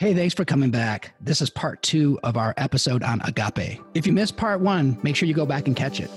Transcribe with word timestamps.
Hey, 0.00 0.14
thanks 0.14 0.32
for 0.32 0.46
coming 0.46 0.70
back. 0.70 1.12
This 1.20 1.42
is 1.42 1.50
part 1.50 1.82
two 1.82 2.18
of 2.24 2.38
our 2.38 2.54
episode 2.56 3.02
on 3.02 3.20
agape. 3.26 3.82
If 3.92 4.06
you 4.06 4.14
missed 4.14 4.34
part 4.34 4.62
one, 4.62 4.98
make 5.02 5.14
sure 5.14 5.28
you 5.28 5.34
go 5.34 5.44
back 5.44 5.66
and 5.66 5.76
catch 5.76 6.00
it. 6.00 6.10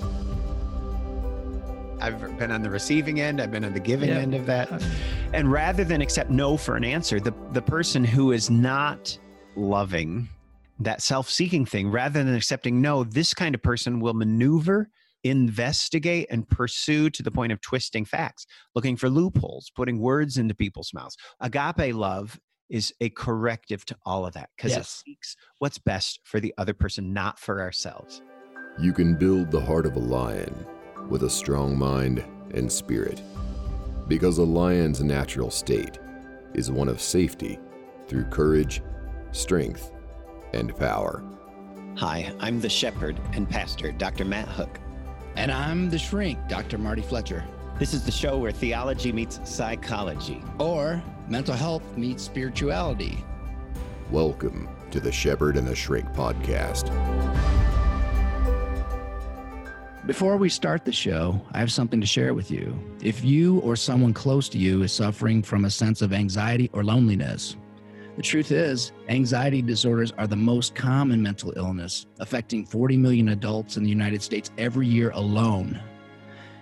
I've 2.00 2.38
been 2.38 2.50
on 2.50 2.62
the 2.62 2.70
receiving 2.70 3.20
end, 3.20 3.42
I've 3.42 3.50
been 3.52 3.62
on 3.62 3.74
the 3.74 3.80
giving 3.80 4.08
end 4.08 4.34
of 4.34 4.46
that. 4.46 4.72
Uh, 4.72 4.80
and 5.34 5.52
rather 5.52 5.84
than 5.84 6.00
accept 6.00 6.30
no 6.30 6.56
for 6.56 6.76
an 6.76 6.84
answer, 6.84 7.20
the, 7.20 7.34
the 7.52 7.60
person 7.60 8.04
who 8.04 8.32
is 8.32 8.48
not 8.48 9.18
loving 9.54 10.30
that 10.78 11.02
self 11.02 11.28
seeking 11.28 11.66
thing, 11.66 11.90
rather 11.90 12.24
than 12.24 12.34
accepting 12.34 12.80
no, 12.80 13.04
this 13.04 13.34
kind 13.34 13.54
of 13.54 13.62
person 13.62 14.00
will 14.00 14.14
maneuver, 14.14 14.88
investigate, 15.24 16.26
and 16.30 16.48
pursue 16.48 17.10
to 17.10 17.22
the 17.22 17.30
point 17.30 17.52
of 17.52 17.60
twisting 17.60 18.06
facts, 18.06 18.46
looking 18.74 18.96
for 18.96 19.10
loopholes, 19.10 19.70
putting 19.76 19.98
words 19.98 20.38
into 20.38 20.54
people's 20.54 20.94
mouths. 20.94 21.18
Agape 21.42 21.94
love 21.94 22.40
is 22.74 22.92
a 23.00 23.08
corrective 23.10 23.84
to 23.86 23.96
all 24.04 24.26
of 24.26 24.34
that 24.34 24.50
because 24.56 24.72
Yes. 24.72 24.80
it 24.80 25.04
seeks 25.06 25.36
what's 25.60 25.78
best 25.78 26.18
for 26.24 26.40
the 26.40 26.52
other 26.58 26.74
person, 26.74 27.12
not 27.12 27.38
for 27.38 27.60
ourselves. 27.62 28.20
You 28.80 28.92
can 28.92 29.14
build 29.14 29.52
the 29.52 29.60
heart 29.60 29.86
of 29.86 29.94
a 29.94 30.00
lion 30.00 30.66
with 31.08 31.22
a 31.22 31.30
strong 31.30 31.78
mind 31.78 32.24
and 32.52 32.70
spirit. 32.70 33.22
Because 34.08 34.38
a 34.38 34.42
lion's 34.42 35.00
natural 35.00 35.52
state 35.52 36.00
is 36.52 36.68
one 36.72 36.88
of 36.88 37.00
safety 37.00 37.60
through 38.08 38.24
courage, 38.24 38.82
strength, 39.30 39.92
and 40.52 40.76
power. 40.76 41.22
Hi, 41.96 42.34
I'm 42.40 42.60
the 42.60 42.68
shepherd 42.68 43.20
and 43.34 43.48
pastor, 43.48 43.92
Dr. 43.92 44.24
Matt 44.24 44.48
Hook. 44.48 44.80
And 45.36 45.52
I'm 45.52 45.90
the 45.90 45.98
shrink, 45.98 46.40
Dr. 46.48 46.78
Marty 46.78 47.02
Fletcher. 47.02 47.44
This 47.78 47.94
is 47.94 48.04
the 48.04 48.10
show 48.12 48.36
where 48.36 48.50
theology 48.52 49.12
meets 49.12 49.38
psychology. 49.48 50.42
Or 50.58 51.00
mental 51.28 51.54
health 51.54 51.82
meets 51.96 52.22
spirituality. 52.22 53.24
Welcome 54.10 54.68
to 54.90 55.00
the 55.00 55.10
Shepherd 55.10 55.56
and 55.56 55.66
the 55.66 55.74
Shrink 55.74 56.06
podcast. 56.12 56.90
Before 60.06 60.36
we 60.36 60.50
start 60.50 60.84
the 60.84 60.92
show, 60.92 61.40
I 61.52 61.60
have 61.60 61.72
something 61.72 61.98
to 61.98 62.06
share 62.06 62.34
with 62.34 62.50
you. 62.50 62.78
If 63.02 63.24
you 63.24 63.60
or 63.60 63.74
someone 63.74 64.12
close 64.12 64.50
to 64.50 64.58
you 64.58 64.82
is 64.82 64.92
suffering 64.92 65.42
from 65.42 65.64
a 65.64 65.70
sense 65.70 66.02
of 66.02 66.12
anxiety 66.12 66.68
or 66.74 66.84
loneliness, 66.84 67.56
the 68.16 68.22
truth 68.22 68.52
is, 68.52 68.92
anxiety 69.08 69.62
disorders 69.62 70.12
are 70.18 70.26
the 70.26 70.36
most 70.36 70.74
common 70.74 71.22
mental 71.22 71.54
illness, 71.56 72.06
affecting 72.20 72.66
40 72.66 72.98
million 72.98 73.30
adults 73.30 73.78
in 73.78 73.82
the 73.82 73.88
United 73.88 74.22
States 74.22 74.50
every 74.58 74.86
year 74.86 75.10
alone. 75.14 75.80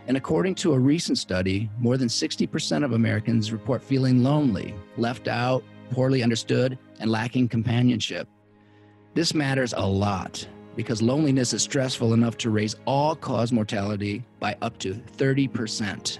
And 0.06 0.16
according 0.16 0.56
to 0.56 0.72
a 0.72 0.78
recent 0.78 1.18
study, 1.18 1.70
more 1.78 1.96
than 1.96 2.08
60% 2.08 2.84
of 2.84 2.92
Americans 2.92 3.52
report 3.52 3.82
feeling 3.82 4.22
lonely, 4.22 4.74
left 4.96 5.28
out, 5.28 5.62
poorly 5.90 6.22
understood, 6.22 6.78
and 6.98 7.10
lacking 7.10 7.48
companionship. 7.48 8.28
This 9.14 9.34
matters 9.34 9.74
a 9.76 9.86
lot 9.86 10.46
because 10.74 11.02
loneliness 11.02 11.52
is 11.52 11.62
stressful 11.62 12.14
enough 12.14 12.36
to 12.38 12.50
raise 12.50 12.76
all 12.86 13.14
cause 13.14 13.52
mortality 13.52 14.24
by 14.40 14.56
up 14.62 14.78
to 14.78 14.94
30%. 14.94 16.18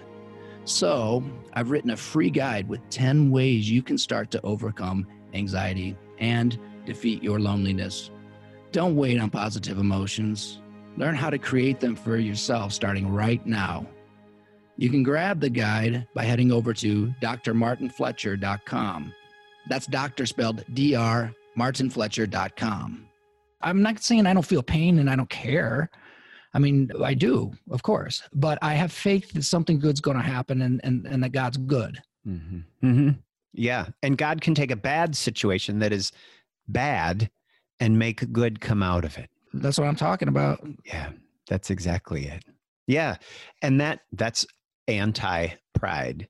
So, 0.65 1.25
I've 1.55 1.71
written 1.71 1.91
a 1.91 1.97
free 1.97 2.31
guide 2.31 2.69
with 2.69 2.89
10 2.91 3.31
ways 3.31 3.69
you 3.69 3.83
can 3.83 3.99
start 3.99 4.31
to 4.31 4.41
overcome 4.43 5.07
anxiety 5.35 5.97
and 6.19 6.57
defeat 6.87 7.23
your 7.23 7.41
loneliness. 7.41 8.11
Don't 8.71 8.95
wait 8.95 9.19
on 9.19 9.29
positive 9.29 9.79
emotions. 9.79 10.62
Learn 10.97 11.15
how 11.15 11.31
to 11.31 11.39
create 11.39 11.81
them 11.81 11.97
for 11.97 12.17
yourself 12.17 12.73
starting 12.73 13.09
right 13.09 13.45
now. 13.47 13.87
You 14.77 14.91
can 14.91 15.03
grab 15.03 15.41
the 15.41 15.51
guide 15.51 16.07
by 16.15 16.25
heading 16.25 16.51
over 16.51 16.75
to 16.75 17.15
drmartinfletcher.com. 17.23 19.13
That's 19.69 19.87
doctor 19.87 20.27
spelled 20.27 20.65
D 20.73 20.95
R 20.95 21.35
martinfletcher.com. 21.57 23.09
I'm 23.61 23.83
not 23.83 24.03
saying 24.03 24.27
I 24.27 24.35
don't 24.35 24.47
feel 24.47 24.63
pain 24.63 24.99
and 24.99 25.09
I 25.09 25.17
don't 25.17 25.31
care. 25.31 25.91
I 26.55 26.59
mean, 26.59 26.91
I 27.03 27.15
do, 27.15 27.53
of 27.71 27.83
course, 27.83 28.23
but 28.33 28.59
I 28.61 28.75
have 28.75 28.93
faith 28.93 29.33
that 29.33 29.45
something 29.45 29.79
good's 29.79 30.01
going 30.01 30.17
to 30.17 30.23
happen 30.23 30.63
and, 30.63 30.81
and, 30.85 31.07
and 31.07 31.23
that 31.23 31.33
God's 31.33 31.57
good. 31.57 32.03
Mm-hmm. 32.27 32.87
Mm-hmm. 32.87 33.11
Yeah. 33.55 33.87
And 34.03 34.19
God 34.19 34.41
can 34.41 34.55
take 34.55 34.71
a 34.71 34.77
bad 34.77 35.17
situation 35.17 35.79
that 35.79 35.93
is 35.93 36.13
bad 36.69 37.31
and 37.81 37.99
make 37.99 38.33
good 38.33 38.61
come 38.61 38.83
out 38.83 39.05
of 39.05 39.17
it. 39.17 39.31
That's 39.55 39.79
what 39.79 39.87
I'm 39.89 39.97
talking 39.97 40.29
about. 40.29 40.67
Yeah. 40.85 41.11
That's 41.49 41.71
exactly 41.71 42.27
it. 42.27 42.45
Yeah. 42.87 43.17
And 43.61 43.81
that 43.81 44.01
that's 44.13 44.47
anti 44.89 45.49
pride. 45.75 46.29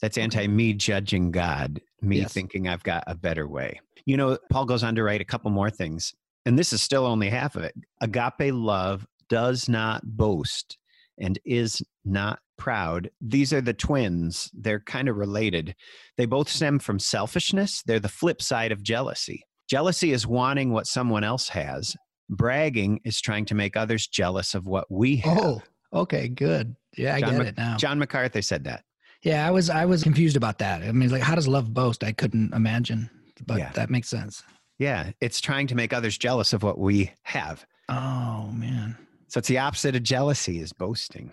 That's 0.00 0.18
anti 0.18 0.46
me 0.46 0.74
judging 0.74 1.30
God, 1.30 1.80
me 2.02 2.18
Yes. 2.20 2.32
thinking 2.32 2.68
I've 2.68 2.82
got 2.82 3.04
a 3.06 3.14
better 3.14 3.48
way. 3.48 3.80
You 4.06 4.16
know, 4.16 4.38
Paul 4.50 4.66
goes 4.66 4.82
on 4.82 4.94
to 4.96 5.02
write 5.02 5.20
a 5.20 5.24
couple 5.24 5.50
more 5.50 5.70
things, 5.70 6.12
and 6.44 6.58
this 6.58 6.72
is 6.72 6.82
still 6.82 7.06
only 7.06 7.30
half 7.30 7.56
of 7.56 7.62
it. 7.64 7.74
Agape 8.02 8.52
love 8.52 9.06
does 9.30 9.68
not 9.68 10.02
boast 10.04 10.76
and 11.18 11.38
is 11.44 11.80
not 12.04 12.40
proud. 12.58 13.10
These 13.20 13.52
are 13.52 13.60
the 13.62 13.72
twins. 13.72 14.50
They're 14.52 14.80
kind 14.80 15.08
of 15.08 15.16
related. 15.16 15.74
They 16.18 16.26
both 16.26 16.48
stem 16.48 16.78
from 16.80 16.98
selfishness. 16.98 17.82
They're 17.86 18.00
the 18.00 18.08
flip 18.08 18.42
side 18.42 18.72
of 18.72 18.82
jealousy. 18.82 19.42
Jealousy 19.70 20.12
is 20.12 20.26
wanting 20.26 20.70
what 20.70 20.86
someone 20.86 21.24
else 21.24 21.48
has. 21.48 21.96
Bragging 22.30 23.00
is 23.04 23.20
trying 23.20 23.44
to 23.46 23.54
make 23.54 23.76
others 23.76 24.06
jealous 24.06 24.54
of 24.54 24.66
what 24.66 24.90
we 24.90 25.16
have. 25.16 25.38
Oh, 25.38 25.62
okay, 25.92 26.28
good. 26.28 26.74
Yeah, 26.96 27.14
I 27.16 27.20
John 27.20 27.30
get 27.30 27.38
Mc- 27.38 27.46
it 27.48 27.56
now. 27.58 27.76
John 27.76 27.98
MacArthur 27.98 28.42
said 28.42 28.64
that. 28.64 28.84
Yeah, 29.22 29.46
I 29.46 29.50
was 29.50 29.70
I 29.70 29.84
was 29.86 30.02
confused 30.02 30.36
about 30.36 30.58
that. 30.58 30.82
I 30.82 30.92
mean, 30.92 31.10
like, 31.10 31.22
how 31.22 31.34
does 31.34 31.48
love 31.48 31.72
boast? 31.72 32.04
I 32.04 32.12
couldn't 32.12 32.52
imagine, 32.54 33.08
but 33.46 33.58
Yeah. 33.58 33.72
that 33.72 33.90
makes 33.90 34.08
sense. 34.08 34.42
Yeah, 34.78 35.12
it's 35.20 35.40
trying 35.40 35.66
to 35.68 35.74
make 35.74 35.92
others 35.92 36.18
jealous 36.18 36.52
of 36.52 36.62
what 36.62 36.78
we 36.78 37.12
have. 37.22 37.64
Oh 37.88 38.50
man, 38.52 38.96
So 39.28 39.38
it's 39.38 39.48
the 39.48 39.58
opposite 39.58 39.94
of 39.96 40.02
jealousy 40.02 40.58
is 40.60 40.72
boasting. 40.72 41.30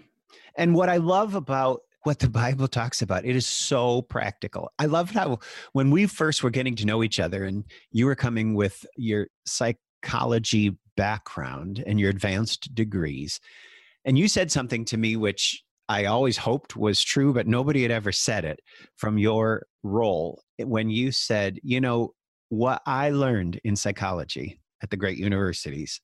And 0.57 0.75
what 0.75 0.89
I 0.89 0.97
love 0.97 1.33
about 1.35 1.81
what 2.03 2.19
the 2.19 2.29
Bible 2.29 2.67
talks 2.67 3.01
about, 3.01 3.25
it 3.25 3.35
is 3.35 3.47
so 3.47 4.01
practical. 4.03 4.71
I 4.79 4.85
love 4.85 5.11
how 5.11 5.39
when 5.73 5.91
we 5.91 6.07
first 6.07 6.43
were 6.43 6.49
getting 6.49 6.75
to 6.77 6.85
know 6.85 7.03
each 7.03 7.19
other 7.19 7.45
and 7.45 7.63
you 7.91 8.05
were 8.05 8.15
coming 8.15 8.53
with 8.55 8.85
your 8.97 9.27
psychology 9.45 10.77
background 10.97 11.83
and 11.85 11.99
your 11.99 12.09
advanced 12.09 12.73
degrees, 12.75 13.39
and 14.05 14.17
you 14.17 14.27
said 14.27 14.51
something 14.51 14.85
to 14.85 14.97
me 14.97 15.15
which 15.15 15.63
I 15.89 16.05
always 16.05 16.37
hoped 16.37 16.77
was 16.77 17.03
true, 17.03 17.33
but 17.33 17.47
nobody 17.47 17.81
had 17.81 17.91
ever 17.91 18.11
said 18.11 18.45
it 18.45 18.61
from 18.95 19.17
your 19.17 19.63
role 19.83 20.41
when 20.57 20.89
you 20.89 21.11
said, 21.11 21.59
you 21.63 21.81
know, 21.81 22.13
what 22.49 22.81
I 22.85 23.09
learned 23.09 23.59
in 23.63 23.75
psychology 23.75 24.59
at 24.81 24.89
the 24.89 24.97
great 24.97 25.17
universities 25.17 25.99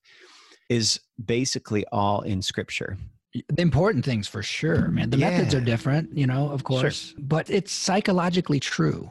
is 0.68 1.00
basically 1.24 1.86
all 1.90 2.20
in 2.22 2.42
scripture. 2.42 2.98
the 3.32 3.62
important 3.62 4.04
things 4.04 4.28
for 4.28 4.42
sure, 4.42 4.88
man. 4.88 5.10
The 5.10 5.16
methods 5.16 5.54
are 5.54 5.60
different, 5.60 6.16
you 6.16 6.26
know, 6.26 6.50
of 6.50 6.64
course, 6.64 7.14
but 7.18 7.48
it's 7.50 7.72
psychologically 7.72 8.60
true. 8.60 9.10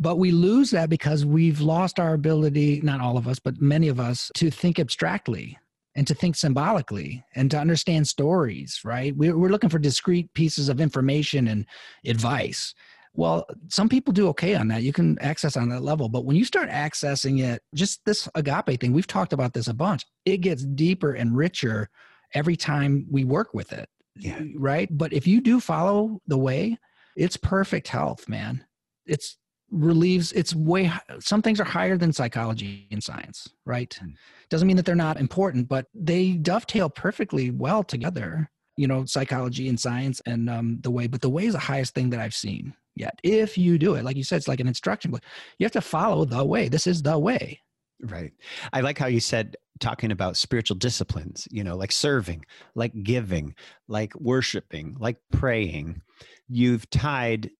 But 0.00 0.16
we 0.16 0.30
lose 0.30 0.70
that 0.70 0.88
because 0.88 1.26
we've 1.26 1.60
lost 1.60 2.00
our 2.00 2.14
ability, 2.14 2.80
not 2.82 3.02
all 3.02 3.18
of 3.18 3.28
us, 3.28 3.38
but 3.38 3.60
many 3.60 3.88
of 3.88 4.00
us, 4.00 4.30
to 4.36 4.50
think 4.50 4.78
abstractly 4.78 5.58
and 5.94 6.06
to 6.06 6.14
think 6.14 6.36
symbolically 6.36 7.22
and 7.34 7.50
to 7.50 7.58
understand 7.58 8.08
stories, 8.08 8.80
right? 8.82 9.14
We're, 9.14 9.36
we're 9.36 9.50
looking 9.50 9.68
for 9.68 9.78
discrete 9.78 10.32
pieces 10.32 10.70
of 10.70 10.80
information 10.80 11.48
and 11.48 11.66
advice. 12.06 12.74
Well, 13.12 13.44
some 13.68 13.90
people 13.90 14.14
do 14.14 14.28
okay 14.28 14.54
on 14.54 14.68
that. 14.68 14.82
You 14.82 14.94
can 14.94 15.18
access 15.18 15.56
on 15.56 15.68
that 15.68 15.82
level. 15.82 16.08
But 16.08 16.24
when 16.24 16.36
you 16.36 16.46
start 16.46 16.70
accessing 16.70 17.42
it, 17.42 17.60
just 17.74 18.02
this 18.06 18.26
agape 18.34 18.80
thing, 18.80 18.92
we've 18.92 19.06
talked 19.06 19.34
about 19.34 19.52
this 19.52 19.68
a 19.68 19.74
bunch, 19.74 20.06
it 20.24 20.38
gets 20.38 20.64
deeper 20.64 21.12
and 21.12 21.36
richer 21.36 21.90
every 22.32 22.56
time 22.56 23.06
we 23.10 23.24
work 23.24 23.52
with 23.52 23.72
it. 23.72 23.88
Yeah. 24.16 24.40
Right. 24.56 24.88
But 24.90 25.12
if 25.12 25.26
you 25.26 25.42
do 25.42 25.60
follow 25.60 26.20
the 26.26 26.38
way, 26.38 26.78
it's 27.16 27.36
perfect 27.36 27.88
health, 27.88 28.28
man. 28.28 28.64
It's 29.04 29.36
relieves, 29.70 30.32
it's 30.32 30.54
way, 30.54 30.90
some 31.20 31.42
things 31.42 31.60
are 31.60 31.64
higher 31.64 31.96
than 31.96 32.12
psychology 32.12 32.88
and 32.90 33.02
science, 33.02 33.48
right? 33.64 33.98
Mm. 34.02 34.14
Doesn't 34.48 34.66
mean 34.66 34.76
that 34.76 34.86
they're 34.86 34.94
not 34.94 35.20
important, 35.20 35.68
but 35.68 35.86
they 35.94 36.32
dovetail 36.32 36.90
perfectly 36.90 37.50
well 37.50 37.84
together, 37.84 38.50
you 38.76 38.86
know, 38.86 39.04
psychology 39.04 39.68
and 39.68 39.78
science 39.78 40.20
and 40.26 40.50
um, 40.50 40.78
the 40.82 40.90
way. 40.90 41.06
But 41.06 41.20
the 41.20 41.30
way 41.30 41.46
is 41.46 41.52
the 41.52 41.60
highest 41.60 41.94
thing 41.94 42.10
that 42.10 42.20
I've 42.20 42.34
seen 42.34 42.74
yet. 42.96 43.18
If 43.22 43.56
you 43.56 43.78
do 43.78 43.94
it, 43.94 44.04
like 44.04 44.16
you 44.16 44.24
said, 44.24 44.36
it's 44.36 44.48
like 44.48 44.60
an 44.60 44.68
instruction 44.68 45.10
book. 45.10 45.22
You 45.58 45.64
have 45.64 45.72
to 45.72 45.80
follow 45.80 46.24
the 46.24 46.44
way. 46.44 46.68
This 46.68 46.86
is 46.86 47.02
the 47.02 47.18
way. 47.18 47.60
Right. 48.02 48.32
I 48.72 48.80
like 48.80 48.98
how 48.98 49.06
you 49.06 49.20
said 49.20 49.56
talking 49.78 50.10
about 50.10 50.36
spiritual 50.36 50.76
disciplines, 50.76 51.46
you 51.50 51.64
know, 51.64 51.76
like 51.76 51.92
serving, 51.92 52.44
like 52.74 52.92
giving, 53.02 53.54
like 53.88 54.14
worshiping, 54.16 54.96
like 54.98 55.16
praying. 55.32 56.00
You've 56.48 56.88
tied 56.90 57.50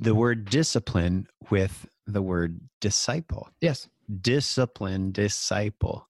the 0.00 0.14
word 0.14 0.50
discipline 0.50 1.26
with 1.50 1.86
the 2.06 2.22
word 2.22 2.60
disciple. 2.80 3.48
Yes. 3.60 3.88
Discipline, 4.20 5.12
disciple. 5.12 6.08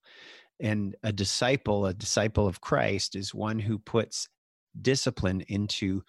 And 0.61 0.97
a 1.03 1.13
disciple, 1.13 1.87
a 1.87 1.95
disciple 1.95 2.47
of 2.47 2.61
Christ, 2.61 3.17
is 3.17 3.35
one 3.35 3.59
who 3.59 3.79
puts 3.79 4.29
discipline 4.81 5.43
into 5.49 6.03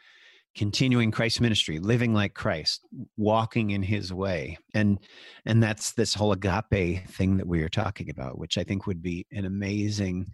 continuing 0.55 1.11
Christ's 1.11 1.39
ministry, 1.39 1.79
living 1.79 2.13
like 2.13 2.33
Christ, 2.33 2.85
walking 3.17 3.71
in 3.71 3.83
his 3.83 4.11
way. 4.11 4.57
And 4.73 4.99
and 5.45 5.61
that's 5.61 5.93
this 5.93 6.13
whole 6.13 6.31
agape 6.31 7.07
thing 7.07 7.37
that 7.37 7.47
we 7.47 7.61
are 7.61 7.69
talking 7.69 8.09
about, 8.09 8.37
which 8.37 8.57
I 8.57 8.63
think 8.63 8.87
would 8.87 9.01
be 9.01 9.25
an 9.31 9.45
amazing 9.45 10.31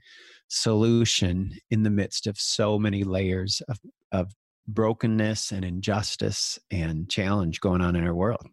solution 0.47 1.57
in 1.69 1.83
the 1.83 1.89
midst 1.89 2.27
of 2.27 2.39
so 2.39 2.79
many 2.79 3.03
layers 3.03 3.61
of, 3.67 3.79
of 4.11 4.33
brokenness 4.67 5.51
and 5.51 5.63
injustice 5.63 6.59
and 6.71 7.09
challenge 7.09 7.61
going 7.61 7.81
on 7.81 7.95
in 7.95 8.05
our 8.05 8.15
world. 8.15 8.45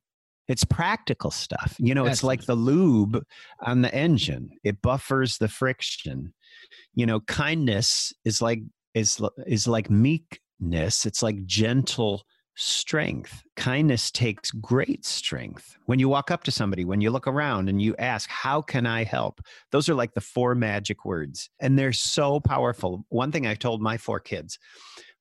It's 0.48 0.64
practical 0.64 1.30
stuff. 1.30 1.76
You 1.78 1.94
know, 1.94 2.04
it's 2.04 2.24
like 2.24 2.44
the 2.44 2.54
lube 2.54 3.22
on 3.60 3.82
the 3.82 3.94
engine. 3.94 4.50
It 4.64 4.82
buffers 4.82 5.38
the 5.38 5.48
friction. 5.48 6.34
You 6.94 7.06
know, 7.06 7.20
kindness 7.20 8.12
is 8.24 8.42
like 8.42 8.60
is 8.92 9.20
is 9.46 9.66
like 9.68 9.88
meekness. 9.88 11.06
It's 11.06 11.22
like 11.22 11.46
gentle 11.46 12.24
strength. 12.54 13.42
Kindness 13.56 14.10
takes 14.10 14.50
great 14.50 15.06
strength. 15.06 15.76
When 15.86 15.98
you 15.98 16.08
walk 16.08 16.30
up 16.30 16.44
to 16.44 16.50
somebody, 16.50 16.84
when 16.84 17.00
you 17.00 17.10
look 17.10 17.26
around 17.26 17.68
and 17.68 17.80
you 17.80 17.94
ask, 17.98 18.28
How 18.28 18.60
can 18.60 18.86
I 18.86 19.04
help? 19.04 19.40
Those 19.70 19.88
are 19.88 19.94
like 19.94 20.14
the 20.14 20.20
four 20.20 20.54
magic 20.54 21.04
words, 21.04 21.50
and 21.60 21.78
they're 21.78 21.92
so 21.92 22.40
powerful. 22.40 23.06
One 23.08 23.32
thing 23.32 23.46
I 23.46 23.54
told 23.54 23.80
my 23.80 23.96
four 23.96 24.20
kids 24.20 24.58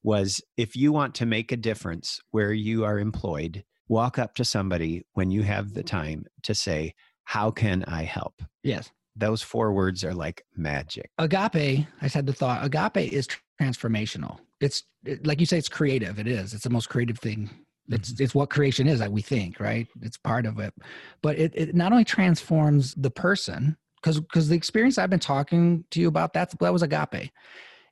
was 0.04 0.42
if 0.58 0.76
you 0.76 0.92
want 0.92 1.16
to 1.16 1.26
make 1.26 1.52
a 1.52 1.58
difference 1.58 2.20
where 2.32 2.54
you 2.54 2.84
are 2.84 3.00
employed, 3.00 3.64
walk 3.88 4.18
up 4.18 4.36
to 4.36 4.46
somebody 4.46 5.06
when 5.14 5.32
you 5.32 5.44
have 5.44 5.74
the 5.74 5.84
time 5.84 6.26
to 6.44 6.56
say, 6.56 6.94
How 7.26 7.52
can 7.52 7.84
I 7.86 8.04
help? 8.04 8.42
Yes. 8.64 8.92
Those 9.16 9.42
four 9.42 9.74
words 9.74 10.04
are 10.04 10.14
like 10.14 10.46
magic. 10.56 11.12
Agape, 11.18 11.86
I 12.02 12.08
said 12.08 12.26
the 12.26 12.34
thought, 12.34 12.64
agape 12.64 13.12
is 13.12 13.28
transformational. 13.62 14.40
It's 14.62 14.84
it, 15.04 15.26
like 15.26 15.40
you 15.40 15.46
say, 15.46 15.58
it's 15.58 15.70
creative. 15.70 16.18
It 16.20 16.28
is. 16.28 16.54
It's 16.54 16.64
the 16.64 16.70
most 16.70 16.90
creative 16.90 17.20
thing. 17.20 17.50
It's, 17.90 18.14
mm-hmm. 18.14 18.24
it's 18.24 18.36
what 18.36 18.50
creation 18.50 18.88
is, 18.88 19.02
like 19.02 19.12
we 19.12 19.22
think, 19.22 19.60
right? 19.60 19.88
It's 20.02 20.18
part 20.18 20.46
of 20.46 20.60
it. 20.60 20.74
But 21.22 21.38
it, 21.38 21.52
it 21.56 21.76
not 21.76 21.92
only 21.92 22.06
transforms 22.06 22.94
the 22.96 23.12
person, 23.12 23.76
because 24.02 24.20
because 24.20 24.50
the 24.50 24.56
experience 24.56 24.98
I've 24.98 25.10
been 25.10 25.20
talking 25.20 25.84
to 25.92 26.00
you 26.00 26.08
about, 26.08 26.34
that's 26.34 26.56
that 26.60 26.74
was 26.74 26.82
agape. 26.82 27.32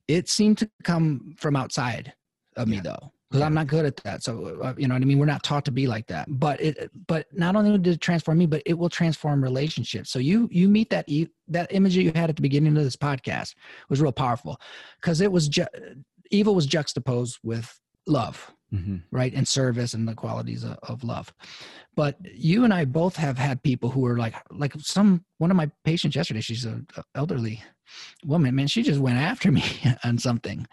It 0.10 0.28
seemed 0.28 0.58
to 0.58 0.70
come 0.84 1.36
from 1.38 1.56
outside 1.56 2.14
of 2.58 2.68
yeah. 2.68 2.76
me 2.76 2.82
though 2.82 3.12
because 3.30 3.42
yeah. 3.42 3.46
I'm 3.46 3.54
not 3.54 3.68
good 3.68 3.86
at 3.86 3.96
that. 3.98 4.24
So 4.24 4.60
uh, 4.64 4.74
you 4.76 4.88
know 4.88 4.96
what 4.96 5.04
I 5.04 5.06
mean. 5.06 5.20
We're 5.20 5.28
not 5.28 5.44
taught 5.44 5.64
to 5.66 5.72
be 5.72 5.86
like 5.86 6.08
that. 6.08 6.26
But 6.28 6.60
it, 6.60 6.90
but 7.06 7.28
not 7.32 7.56
only 7.56 7.78
did 7.78 7.94
it 7.94 8.02
transform 8.02 8.40
me, 8.40 8.48
but 8.48 8.64
it 8.66 8.74
will 8.74 8.90
transform 8.90 9.44
relationships. 9.44 10.10
So 10.10 10.18
you 10.18 10.50
you 10.52 10.68
meet 10.68 10.90
that 10.90 11.08
that 11.48 11.74
image 11.74 11.96
that 11.96 12.02
you 12.02 12.12
had 12.16 12.32
at 12.32 12.36
the 12.36 12.42
beginning 12.42 12.76
of 12.76 12.84
this 12.84 12.96
podcast 12.96 13.54
was 13.90 14.02
real 14.02 14.12
powerful 14.12 14.60
because 15.00 15.22
it 15.22 15.32
was 15.32 15.48
ju- 15.48 15.68
evil 16.32 16.56
was 16.56 16.66
juxtaposed 16.66 17.38
with 17.44 17.80
love, 18.08 18.52
mm-hmm. 18.74 18.98
right, 19.12 19.34
and 19.34 19.48
service 19.48 19.94
and 19.94 20.08
the 20.08 20.16
qualities 20.16 20.64
of, 20.64 20.78
of 20.84 21.04
love. 21.04 21.34
But 21.96 22.18
you 22.24 22.64
and 22.64 22.74
I 22.74 22.86
both 22.86 23.16
have 23.16 23.38
had 23.38 23.64
people 23.64 23.90
who 23.90 24.06
are 24.06 24.18
like 24.18 24.36
like 24.52 24.74
some 24.80 25.26
one 25.38 25.52
of 25.52 25.58
my 25.58 25.70
patients 25.84 26.16
yesterday. 26.16 26.42
She's 26.42 26.66
an 26.66 26.88
elderly 27.16 27.62
woman. 28.24 28.56
Man, 28.56 28.68
she 28.68 28.84
just 28.84 29.00
went 29.00 29.18
after 29.18 29.52
me 29.52 29.64
on 30.04 30.18
something 30.18 30.68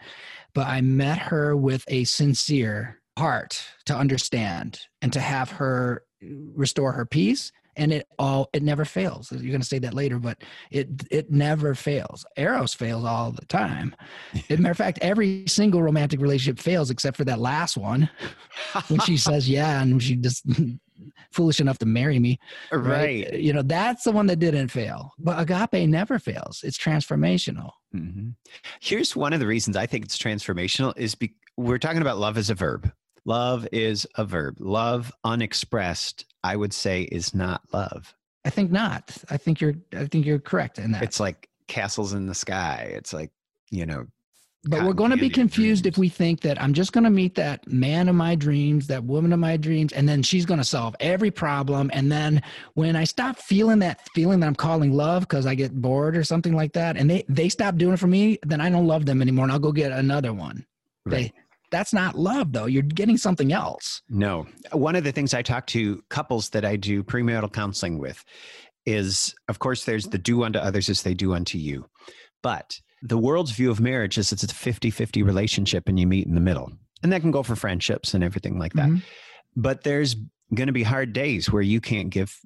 but 0.57 0.65
I 0.65 0.81
met 0.81 1.19
her 1.19 1.55
with 1.55 1.83
a 1.87 2.03
sincere 2.05 2.99
heart 3.15 3.63
to 3.85 3.95
understand 3.95 4.79
and 5.03 5.13
to 5.13 5.19
have 5.19 5.51
her 5.51 6.01
restore 6.19 6.93
her 6.93 7.05
peace 7.05 7.51
and 7.77 7.93
it 7.93 8.07
all 8.19 8.49
it 8.53 8.63
never 8.63 8.85
fails. 8.85 9.31
You're 9.31 9.41
going 9.51 9.61
to 9.61 9.67
say 9.67 9.79
that 9.79 9.93
later 9.93 10.19
but 10.19 10.43
it 10.71 10.89
it 11.09 11.31
never 11.31 11.75
fails. 11.75 12.25
Eros 12.35 12.73
fails 12.73 13.05
all 13.05 13.31
the 13.31 13.45
time. 13.45 13.95
As 14.49 14.59
matter 14.59 14.71
of 14.71 14.77
fact 14.77 14.99
every 15.01 15.45
single 15.47 15.81
romantic 15.81 16.19
relationship 16.19 16.59
fails 16.59 16.89
except 16.89 17.17
for 17.17 17.25
that 17.25 17.39
last 17.39 17.77
one 17.77 18.09
when 18.87 18.99
she 19.01 19.17
says 19.17 19.49
yeah 19.49 19.81
and 19.81 20.01
she 20.01 20.15
just 20.15 20.45
foolish 21.31 21.59
enough 21.59 21.77
to 21.77 21.85
marry 21.85 22.19
me 22.19 22.39
right. 22.71 23.27
right. 23.29 23.33
You 23.33 23.53
know 23.53 23.61
that's 23.61 24.03
the 24.03 24.11
one 24.11 24.25
that 24.27 24.39
didn't 24.39 24.69
fail. 24.69 25.13
But 25.19 25.39
agape 25.39 25.87
never 25.87 26.19
fails. 26.19 26.61
It's 26.63 26.77
transformational. 26.77 27.71
Mm-hmm. 27.95 28.31
here's 28.81 29.15
one 29.15 29.31
of 29.31 29.39
the 29.39 29.47
reasons 29.47 29.77
i 29.77 29.85
think 29.85 30.03
it's 30.03 30.17
transformational 30.17 30.93
is 30.97 31.15
be- 31.15 31.33
we're 31.55 31.79
talking 31.79 32.01
about 32.01 32.17
love 32.17 32.37
as 32.37 32.49
a 32.49 32.53
verb 32.53 32.91
Love 33.27 33.67
is 33.73 34.07
a 34.15 34.23
verb. 34.23 34.55
Love 34.57 35.11
unexpressed, 35.25 36.25
I 36.45 36.55
would 36.55 36.73
say, 36.73 37.03
is 37.03 37.35
not 37.35 37.61
love. 37.73 38.15
I 38.45 38.49
think 38.49 38.71
not. 38.71 39.17
I 39.29 39.35
think 39.35 39.59
you're. 39.59 39.75
I 39.93 40.05
think 40.05 40.25
you're 40.25 40.39
correct 40.39 40.79
in 40.79 40.93
that. 40.93 41.03
It's 41.03 41.19
like 41.19 41.49
castles 41.67 42.13
in 42.13 42.25
the 42.25 42.33
sky. 42.33 42.89
It's 42.95 43.11
like 43.11 43.29
you 43.69 43.85
know. 43.85 44.07
But 44.63 44.83
we're 44.83 44.93
going 44.93 45.11
to 45.11 45.17
be 45.17 45.29
confused 45.29 45.85
if 45.85 45.97
we 45.97 46.09
think 46.09 46.41
that 46.41 46.61
I'm 46.61 46.73
just 46.73 46.91
going 46.91 47.03
to 47.03 47.09
meet 47.09 47.35
that 47.35 47.65
man 47.67 48.09
of 48.09 48.15
my 48.15 48.35
dreams, 48.35 48.87
that 48.87 49.03
woman 49.03 49.31
of 49.31 49.39
my 49.39 49.55
dreams, 49.55 49.93
and 49.93 50.09
then 50.09 50.23
she's 50.23 50.45
going 50.45 50.57
to 50.57 50.65
solve 50.65 50.93
every 50.99 51.31
problem. 51.31 51.89
And 51.93 52.11
then 52.11 52.41
when 52.73 52.95
I 52.95 53.05
stop 53.05 53.37
feeling 53.37 53.79
that 53.79 54.07
feeling 54.13 54.39
that 54.39 54.47
I'm 54.47 54.55
calling 54.55 54.93
love 54.93 55.21
because 55.21 55.45
I 55.45 55.53
get 55.53 55.79
bored 55.81 56.15
or 56.15 56.23
something 56.23 56.53
like 56.53 56.71
that, 56.73 56.95
and 56.95 57.09
they 57.09 57.25
they 57.27 57.49
stop 57.49 57.75
doing 57.75 57.93
it 57.93 57.99
for 57.99 58.07
me, 58.07 58.39
then 58.45 58.61
I 58.61 58.69
don't 58.69 58.87
love 58.87 59.05
them 59.05 59.21
anymore, 59.21 59.43
and 59.43 59.51
I'll 59.51 59.59
go 59.59 59.73
get 59.73 59.91
another 59.91 60.31
one. 60.31 60.65
Right. 61.05 61.11
They 61.11 61.33
that's 61.71 61.93
not 61.93 62.17
love 62.17 62.53
though. 62.53 62.65
You're 62.65 62.83
getting 62.83 63.17
something 63.17 63.51
else. 63.51 64.01
No. 64.09 64.47
One 64.71 64.95
of 64.95 65.03
the 65.03 65.11
things 65.11 65.33
i 65.33 65.41
talk 65.41 65.67
to 65.67 66.03
couples 66.09 66.49
that 66.49 66.65
i 66.65 66.75
do 66.75 67.03
premarital 67.03 67.51
counseling 67.51 67.99
with 67.99 68.23
is 68.85 69.35
of 69.49 69.59
course 69.59 69.85
there's 69.85 70.05
the 70.05 70.17
do 70.17 70.43
unto 70.43 70.59
others 70.59 70.89
as 70.89 71.03
they 71.03 71.13
do 71.13 71.33
unto 71.33 71.57
you. 71.57 71.85
But 72.41 72.79
the 73.01 73.17
world's 73.17 73.51
view 73.51 73.69
of 73.69 73.79
marriage 73.79 74.17
is 74.17 74.31
it's 74.31 74.43
a 74.43 74.47
50-50 74.47 75.23
relationship 75.25 75.87
and 75.87 75.99
you 75.99 76.07
meet 76.07 76.27
in 76.27 76.35
the 76.35 76.41
middle. 76.41 76.71
And 77.03 77.11
that 77.11 77.21
can 77.21 77.31
go 77.31 77.43
for 77.43 77.55
friendships 77.55 78.13
and 78.13 78.23
everything 78.23 78.57
like 78.57 78.73
that. 78.73 78.89
Mm-hmm. 78.89 79.61
but 79.61 79.83
there's 79.83 80.15
going 80.53 80.67
to 80.67 80.73
be 80.73 80.83
hard 80.83 81.13
days 81.13 81.51
where 81.51 81.61
you 81.61 81.81
can't 81.81 82.09
give 82.09 82.39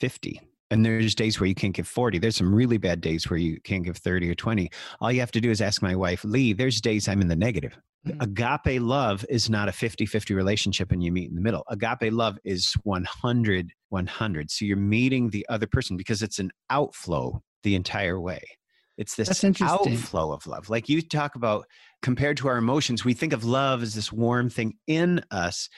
50 0.00 0.40
and 0.70 0.84
there's 0.84 1.14
days 1.14 1.38
where 1.38 1.46
you 1.46 1.54
can't 1.54 1.74
give 1.74 1.86
40 1.88 2.18
there's 2.18 2.36
some 2.36 2.54
really 2.54 2.78
bad 2.78 3.00
days 3.00 3.28
where 3.30 3.38
you 3.38 3.60
can't 3.60 3.84
give 3.84 3.96
30 3.96 4.30
or 4.30 4.34
20 4.34 4.70
all 5.00 5.12
you 5.12 5.20
have 5.20 5.32
to 5.32 5.40
do 5.40 5.50
is 5.50 5.60
ask 5.60 5.82
my 5.82 5.94
wife 5.94 6.24
lee 6.24 6.52
there's 6.52 6.80
days 6.80 7.08
i'm 7.08 7.20
in 7.20 7.28
the 7.28 7.36
negative. 7.36 7.78
Mm-hmm. 8.06 8.20
agape 8.20 8.80
love 8.80 9.24
is 9.28 9.50
not 9.50 9.68
a 9.68 9.72
50-50 9.72 10.34
relationship 10.36 10.92
and 10.92 11.02
you 11.02 11.10
meet 11.10 11.28
in 11.28 11.34
the 11.34 11.40
middle. 11.40 11.64
Agape 11.68 12.12
love 12.12 12.38
is 12.44 12.72
100 12.84 13.72
100 13.88 14.50
so 14.50 14.64
you're 14.64 14.76
meeting 14.76 15.30
the 15.30 15.44
other 15.48 15.66
person 15.66 15.96
because 15.96 16.22
it's 16.22 16.38
an 16.38 16.52
outflow 16.70 17.42
the 17.64 17.74
entire 17.74 18.20
way. 18.20 18.40
It's 18.96 19.16
this 19.16 19.42
outflow 19.60 20.32
of 20.32 20.46
love. 20.46 20.70
Like 20.70 20.88
you 20.88 21.02
talk 21.02 21.34
about 21.34 21.66
compared 22.00 22.36
to 22.36 22.48
our 22.48 22.58
emotions 22.58 23.04
we 23.04 23.12
think 23.12 23.32
of 23.32 23.44
love 23.44 23.82
as 23.82 23.94
this 23.94 24.12
warm 24.12 24.50
thing 24.50 24.74
in 24.86 25.20
us 25.32 25.68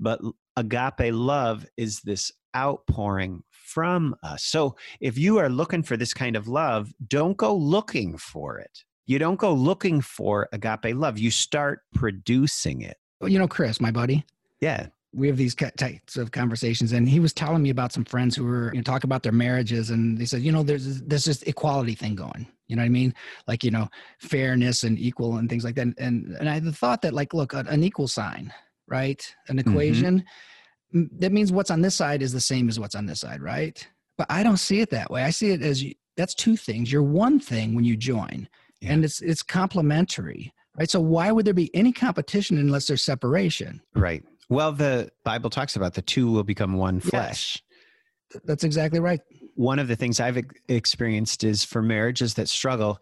but 0.00 0.20
agape 0.56 1.12
love 1.12 1.66
is 1.76 2.00
this 2.00 2.32
outpouring 2.56 3.42
from 3.74 4.14
us. 4.22 4.44
So 4.44 4.76
if 5.00 5.18
you 5.18 5.38
are 5.38 5.48
looking 5.48 5.82
for 5.82 5.96
this 5.96 6.14
kind 6.14 6.36
of 6.36 6.46
love, 6.46 6.92
don't 7.08 7.36
go 7.36 7.52
looking 7.52 8.16
for 8.16 8.60
it. 8.60 8.84
You 9.06 9.18
don't 9.18 9.38
go 9.38 9.52
looking 9.52 10.00
for 10.00 10.48
agape 10.52 10.94
love. 10.94 11.18
You 11.18 11.32
start 11.32 11.80
producing 11.92 12.82
it. 12.82 12.96
You 13.20 13.38
know, 13.38 13.48
Chris, 13.48 13.80
my 13.80 13.90
buddy. 13.90 14.24
Yeah. 14.60 14.86
We 15.12 15.26
have 15.26 15.36
these 15.36 15.54
types 15.54 16.16
of 16.16 16.30
conversations, 16.30 16.92
and 16.92 17.08
he 17.08 17.20
was 17.20 17.32
telling 17.32 17.62
me 17.62 17.70
about 17.70 17.92
some 17.92 18.04
friends 18.04 18.34
who 18.34 18.44
were 18.44 18.70
you 18.72 18.78
know, 18.78 18.82
talking 18.82 19.06
about 19.06 19.22
their 19.22 19.32
marriages, 19.32 19.90
and 19.90 20.18
they 20.18 20.24
said, 20.24 20.42
you 20.42 20.50
know, 20.50 20.64
there's 20.64 21.02
there's 21.02 21.24
this 21.24 21.42
equality 21.42 21.94
thing 21.94 22.16
going. 22.16 22.48
You 22.66 22.74
know 22.74 22.82
what 22.82 22.86
I 22.86 22.90
mean? 22.90 23.14
Like 23.46 23.62
you 23.62 23.70
know, 23.70 23.88
fairness 24.18 24.82
and 24.82 24.98
equal 24.98 25.36
and 25.36 25.48
things 25.48 25.64
like 25.64 25.76
that. 25.76 25.94
And 25.98 26.36
and 26.40 26.48
I 26.48 26.58
thought 26.58 27.00
that 27.02 27.14
like, 27.14 27.32
look, 27.32 27.52
an 27.52 27.84
equal 27.84 28.08
sign, 28.08 28.52
right? 28.88 29.22
An 29.48 29.56
mm-hmm. 29.56 29.70
equation. 29.70 30.14
Mm-hmm 30.18 30.28
that 30.94 31.32
means 31.32 31.52
what's 31.52 31.70
on 31.70 31.80
this 31.80 31.94
side 31.94 32.22
is 32.22 32.32
the 32.32 32.40
same 32.40 32.68
as 32.68 32.78
what's 32.78 32.94
on 32.94 33.06
this 33.06 33.20
side, 33.20 33.42
right? 33.42 33.86
But 34.16 34.28
I 34.30 34.42
don't 34.42 34.58
see 34.58 34.80
it 34.80 34.90
that 34.90 35.10
way. 35.10 35.24
I 35.24 35.30
see 35.30 35.50
it 35.50 35.62
as 35.62 35.82
you, 35.82 35.94
that's 36.16 36.34
two 36.34 36.56
things. 36.56 36.92
You're 36.92 37.02
one 37.02 37.40
thing 37.40 37.74
when 37.74 37.84
you 37.84 37.96
join, 37.96 38.48
yeah. 38.80 38.92
and 38.92 39.04
it's 39.04 39.20
it's 39.20 39.42
complementary, 39.42 40.52
right? 40.78 40.88
So 40.88 41.00
why 41.00 41.32
would 41.32 41.44
there 41.44 41.54
be 41.54 41.74
any 41.74 41.92
competition 41.92 42.58
unless 42.58 42.86
there's 42.86 43.02
separation? 43.02 43.82
Right. 43.94 44.22
Well, 44.48 44.72
the 44.72 45.10
Bible 45.24 45.50
talks 45.50 45.74
about 45.74 45.94
the 45.94 46.02
two 46.02 46.30
will 46.30 46.44
become 46.44 46.74
one 46.74 47.00
flesh. 47.00 47.60
Yes. 48.32 48.40
That's 48.44 48.64
exactly 48.64 49.00
right. 49.00 49.20
One 49.54 49.78
of 49.78 49.88
the 49.88 49.96
things 49.96 50.20
I've 50.20 50.42
experienced 50.68 51.44
is 51.44 51.64
for 51.64 51.82
marriages 51.82 52.34
that 52.34 52.48
struggle, 52.48 53.00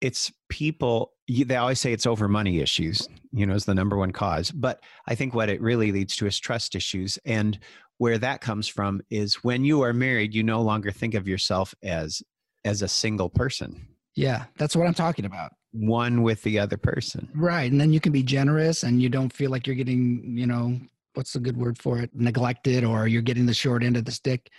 it's 0.00 0.32
people 0.48 1.12
they 1.28 1.56
always 1.56 1.80
say 1.80 1.92
it's 1.92 2.06
over 2.06 2.28
money 2.28 2.60
issues 2.60 3.08
you 3.32 3.46
know 3.46 3.54
is 3.54 3.64
the 3.64 3.74
number 3.74 3.96
one 3.96 4.12
cause 4.12 4.50
but 4.50 4.80
i 5.08 5.14
think 5.14 5.34
what 5.34 5.48
it 5.48 5.60
really 5.60 5.90
leads 5.92 6.16
to 6.16 6.26
is 6.26 6.38
trust 6.38 6.74
issues 6.74 7.18
and 7.24 7.58
where 7.98 8.18
that 8.18 8.40
comes 8.40 8.68
from 8.68 9.00
is 9.10 9.36
when 9.36 9.64
you 9.64 9.82
are 9.82 9.92
married 9.92 10.34
you 10.34 10.42
no 10.42 10.60
longer 10.60 10.90
think 10.90 11.14
of 11.14 11.26
yourself 11.26 11.74
as 11.82 12.22
as 12.64 12.82
a 12.82 12.88
single 12.88 13.28
person. 13.28 13.86
Yeah 14.14 14.44
that's 14.56 14.76
what 14.76 14.86
i'm 14.86 14.94
talking 14.94 15.24
about. 15.24 15.52
One 15.72 16.22
with 16.22 16.42
the 16.42 16.58
other 16.58 16.76
person. 16.76 17.28
Right 17.34 17.70
and 17.70 17.80
then 17.80 17.92
you 17.92 18.00
can 18.00 18.12
be 18.12 18.22
generous 18.22 18.82
and 18.82 19.00
you 19.00 19.08
don't 19.08 19.32
feel 19.32 19.50
like 19.50 19.66
you're 19.66 19.76
getting 19.76 20.22
you 20.36 20.46
know 20.46 20.78
what's 21.14 21.32
the 21.32 21.40
good 21.40 21.56
word 21.56 21.78
for 21.78 21.98
it 21.98 22.10
neglected 22.14 22.84
or 22.84 23.08
you're 23.08 23.22
getting 23.22 23.46
the 23.46 23.54
short 23.54 23.82
end 23.82 23.96
of 23.96 24.04
the 24.04 24.12
stick. 24.12 24.50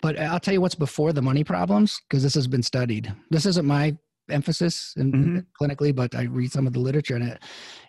But 0.00 0.18
uh, 0.18 0.22
i'll 0.22 0.40
tell 0.40 0.54
you 0.54 0.60
what's 0.60 0.74
before 0.74 1.12
the 1.12 1.22
money 1.22 1.44
problems 1.44 2.00
because 2.08 2.22
this 2.22 2.34
has 2.34 2.46
been 2.46 2.62
studied. 2.62 3.12
This 3.30 3.46
isn't 3.46 3.66
my 3.66 3.96
emphasis 4.30 4.94
in, 4.96 5.12
Mhm. 5.12 5.46
clinically, 5.60 5.94
but 5.94 6.14
I 6.14 6.22
read 6.24 6.52
some 6.52 6.66
of 6.66 6.72
the 6.72 6.80
literature 6.80 7.16
and 7.16 7.24
it. 7.28 7.42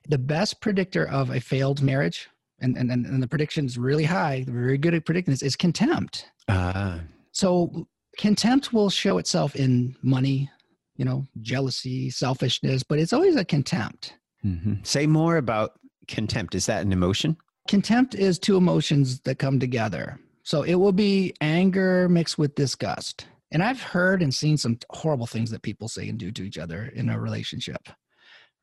The 0.08 0.18
best 0.18 0.62
predictor 0.62 1.08
of 1.08 1.30
a 1.30 1.40
failed 1.40 1.82
marriage, 1.82 2.30
and 2.60 2.78
and 2.78 2.92
and, 2.92 3.22
the 3.22 3.28
prediction 3.28 3.66
is 3.66 3.78
really 3.78 4.06
high. 4.06 4.44
They're 4.46 4.54
very 4.54 4.78
good 4.78 4.94
at 4.94 5.06
predicting 5.06 5.32
this. 5.34 5.42
Is 5.44 5.56
contempt. 5.56 6.26
Ah, 6.50 7.02
So 7.32 7.88
contempt 8.18 8.74
will 8.74 8.90
show 8.90 9.18
itself 9.20 9.56
in 9.56 9.96
money, 10.02 10.50
you 10.96 11.06
know, 11.06 11.28
jealousy, 11.42 12.10
selfishness, 12.10 12.82
but 12.84 12.98
it's 13.00 13.14
always 13.14 13.36
a 13.36 13.46
contempt. 13.46 14.14
mhm. 14.46 14.86
Say 14.86 15.08
more 15.08 15.38
about 15.38 15.74
contempt. 16.08 16.56
Is 16.56 16.66
that 16.68 16.84
an 16.86 16.92
emotion? 16.94 17.38
Contempt 17.68 18.16
is 18.16 18.40
two 18.40 18.56
emotions 18.56 19.20
that 19.22 19.40
come 19.40 19.60
together. 19.60 20.20
So 20.44 20.62
it 20.64 20.76
will 20.76 20.94
be 20.94 21.34
anger 21.42 22.08
mixed 22.08 22.38
with 22.38 22.56
disgust. 22.56 23.26
And 23.52 23.64
I've 23.64 23.82
heard 23.82 24.22
and 24.22 24.34
seen 24.34 24.58
some 24.58 24.78
horrible 24.90 25.28
things 25.28 25.52
that 25.52 25.62
people 25.62 25.88
say 25.88 26.10
and 26.10 26.18
do 26.18 26.32
to 26.32 26.44
each 26.44 26.58
other 26.58 26.92
in 26.94 27.10
a 27.10 27.20
relationship. 27.20 27.88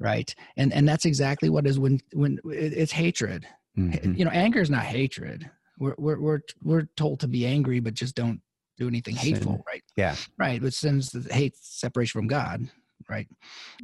Right. 0.01 0.35
And 0.57 0.73
and 0.73 0.89
that's 0.89 1.05
exactly 1.05 1.49
what 1.49 1.67
is 1.67 1.79
when 1.79 2.01
when 2.13 2.39
it's 2.45 2.93
hatred. 2.93 3.47
Mhm. 3.79 4.19
You 4.19 4.25
know, 4.25 4.31
anger 4.31 4.61
is 4.61 4.71
not 4.71 4.83
hatred. 4.85 5.49
We're 5.79 5.95
we're 5.99 6.21
we're 6.21 6.41
we're 6.63 6.89
told 6.97 7.21
to 7.21 7.29
be 7.29 7.47
angry, 7.47 7.81
but 7.81 7.95
just 7.95 8.15
don't 8.15 8.41
do 8.77 8.89
anything 8.89 9.17
Sin. 9.17 9.35
hateful, 9.35 9.65
right? 9.67 9.83
Yeah. 9.97 10.17
Right. 10.37 10.61
Which 10.61 10.75
sends 10.75 11.11
the 11.11 11.33
hate 11.33 11.57
separation 11.57 12.19
from 12.19 12.27
God, 12.27 12.69
right? 13.09 13.29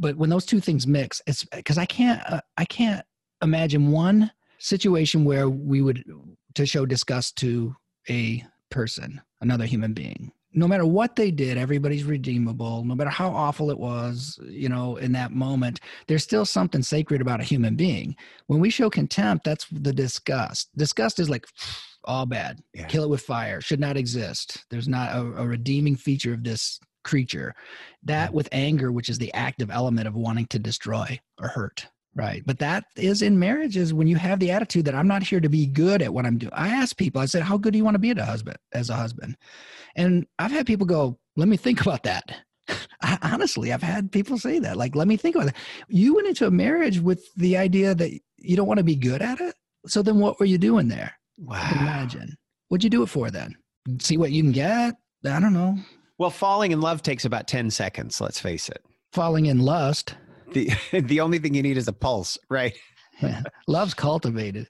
But 0.01 0.17
when 0.17 0.31
those 0.31 0.45
two 0.45 0.61
things 0.61 0.87
mix, 0.87 1.23
it's 1.27 1.45
because 1.45 1.79
I 1.79 1.87
can't 1.87 2.21
uh, 2.27 2.41
I 2.57 2.65
can't 2.65 3.07
imagine 3.41 3.91
one 3.93 4.31
situation 4.59 5.25
where 5.25 5.49
we 5.49 5.81
would 5.81 6.05
to 6.55 6.67
show 6.67 6.87
disgust 6.87 7.37
to 7.37 7.75
a 8.09 8.45
person, 8.71 9.21
another 9.41 9.65
human 9.65 9.95
being. 9.95 10.33
No 10.53 10.67
matter 10.67 10.85
what 10.85 11.15
they 11.17 11.31
did, 11.31 11.57
everybody's 11.57 12.05
redeemable. 12.05 12.85
No 12.85 12.95
matter 12.95 13.11
how 13.11 13.31
awful 13.31 13.71
it 13.71 13.79
was, 13.79 14.39
you 14.45 14.69
know, 14.69 14.97
in 14.97 15.13
that 15.13 15.31
moment, 15.33 15.81
there's 16.09 16.25
still 16.25 16.45
something 16.45 16.83
sacred 16.83 17.21
about 17.21 17.41
a 17.41 17.45
human 17.45 17.77
being. 17.77 18.17
When 18.47 18.59
we 18.61 18.71
show 18.71 18.91
contempt, 18.91 19.45
that's 19.45 19.67
the 19.71 19.93
disgust. 19.93 20.71
Disgust 20.77 21.21
is 21.21 21.31
like 21.31 21.47
all 22.05 22.27
bad 22.27 22.59
Yeah. 22.75 22.87
kill 22.87 23.05
it 23.05 23.11
with 23.11 23.21
fire 23.21 23.61
should 23.61 23.79
not 23.79 23.95
exist 23.99 24.65
there's 24.71 24.89
not 24.89 25.15
a, 25.15 25.21
a 25.21 25.47
redeeming 25.47 25.95
feature 25.97 26.33
of 26.33 26.43
this 26.43 26.81
creature 27.05 27.55
that 28.03 28.33
with 28.33 28.49
anger 28.53 28.91
which 28.91 29.11
is 29.11 29.19
the 29.19 29.33
active 29.35 29.71
element 29.71 30.09
of 30.09 30.15
wanting 30.15 30.47
to 30.47 30.59
destroy 30.59 31.21
or 31.39 31.49
hurt 31.49 31.87
right 32.15 32.43
but 32.47 32.59
that 32.59 32.85
is 32.97 33.23
in 33.23 33.39
marriages 33.39 33.95
when 33.95 34.07
you 34.07 34.17
have 34.17 34.41
the 34.41 34.51
attitude 34.51 34.85
that 34.85 34.95
i'm 34.95 35.07
not 35.09 35.23
here 35.23 35.41
to 35.41 35.49
be 35.49 35.67
good 35.67 36.03
at 36.03 36.13
what 36.13 36.27
i'm 36.27 36.39
doing 36.39 36.53
i 36.55 36.69
ask 36.69 36.97
people 36.97 37.21
i 37.21 37.27
said 37.27 37.43
how 37.43 37.57
good 37.57 37.73
do 37.73 37.79
you 37.79 37.85
want 37.85 37.95
to 37.95 38.01
be 38.01 38.11
at 38.11 38.19
a 38.19 38.25
husband 38.25 38.57
as 38.73 38.91
a 38.91 38.95
husband 38.97 39.37
and 39.97 40.27
i've 40.39 40.51
had 40.51 40.67
people 40.67 40.87
go 40.87 41.19
let 41.37 41.49
me 41.49 41.57
think 41.57 41.81
about 41.81 42.03
that 42.03 42.25
I- 43.03 43.19
honestly 43.23 43.73
i've 43.73 43.83
had 43.83 44.11
people 44.11 44.39
say 44.39 44.59
that 44.59 44.77
like 44.77 44.97
let 44.97 45.07
me 45.09 45.17
think 45.17 45.37
about 45.37 45.47
that 45.47 45.57
you 45.89 46.15
went 46.15 46.27
into 46.29 46.47
a 46.47 46.51
marriage 46.51 46.99
with 47.01 47.25
the 47.37 47.57
idea 47.57 47.95
that 47.95 48.11
you 48.39 48.57
don't 48.57 48.67
want 48.69 48.79
to 48.79 48.85
be 48.85 48.97
good 48.97 49.23
at 49.23 49.41
it 49.41 49.55
so 49.87 50.03
then 50.03 50.19
what 50.19 50.39
were 50.41 50.47
you 50.47 50.59
doing 50.59 50.89
there 50.89 51.15
Wow. 51.43 51.71
Imagine. 51.73 52.37
What'd 52.69 52.85
you 52.85 52.91
do 52.91 53.03
it 53.03 53.07
for 53.09 53.31
then? 53.31 53.57
See 53.99 54.19
what 54.19 54.31
you 54.31 54.43
can 54.43 54.53
get? 54.53 54.95
I 55.25 55.41
don't 55.41 55.55
know. 55.55 55.79
Well, 56.19 56.29
falling 56.29 56.73
in 56.73 56.83
love 56.83 57.03
takes 57.03 57.25
about 57.25 57.49
10 57.49 57.71
seconds, 57.71 58.21
let's 58.21 58.39
face 58.39 58.69
it. 58.69 58.85
Falling 59.15 59.47
in 59.47 59.61
lust. 59.61 60.17
The 60.53 60.71
the 61.01 61.21
only 61.21 61.39
thing 61.39 61.55
you 61.55 61.63
need 61.63 61.77
is 61.77 61.89
a 61.89 61.93
pulse, 61.93 62.39
right? 62.49 62.77
Love's 63.67 63.95
cultivated. 63.95 64.69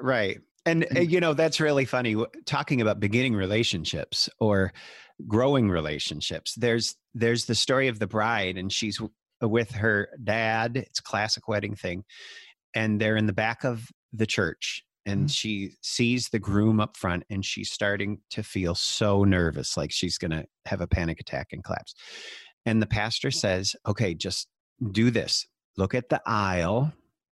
Right. 0.00 0.40
And 0.66 0.86
uh, 0.96 1.00
you 1.00 1.20
know, 1.20 1.34
that's 1.34 1.60
really 1.60 1.84
funny 1.84 2.16
talking 2.46 2.80
about 2.80 3.00
beginning 3.00 3.34
relationships 3.34 4.28
or 4.40 4.72
growing 5.28 5.70
relationships. 5.70 6.54
There's 6.56 6.96
there's 7.14 7.46
the 7.46 7.54
story 7.54 7.88
of 7.88 7.98
the 7.98 8.06
bride 8.06 8.56
and 8.56 8.72
she's 8.72 9.00
with 9.40 9.72
her 9.72 10.08
dad. 10.22 10.76
It's 10.76 11.00
a 11.00 11.02
classic 11.02 11.48
wedding 11.48 11.74
thing. 11.74 12.04
And 12.74 13.00
they're 13.00 13.16
in 13.16 13.26
the 13.26 13.32
back 13.32 13.64
of 13.64 13.88
the 14.12 14.26
church 14.26 14.82
and 15.04 15.26
Mhm. 15.26 15.34
she 15.34 15.72
sees 15.82 16.28
the 16.28 16.38
groom 16.38 16.78
up 16.80 16.96
front 16.96 17.24
and 17.28 17.44
she's 17.44 17.70
starting 17.72 18.20
to 18.30 18.42
feel 18.42 18.74
so 18.74 19.24
nervous 19.24 19.76
like 19.76 19.90
she's 19.90 20.16
going 20.16 20.30
to 20.30 20.46
have 20.66 20.80
a 20.80 20.86
panic 20.86 21.18
attack 21.20 21.48
and 21.52 21.64
collapse. 21.64 21.94
And 22.64 22.80
the 22.80 22.86
pastor 22.86 23.32
says, 23.32 23.74
"Okay, 23.86 24.14
just 24.14 24.46
do 24.90 25.10
this. 25.10 25.46
Look 25.76 25.94
at 25.94 26.08
the 26.08 26.20
aisle 26.26 26.92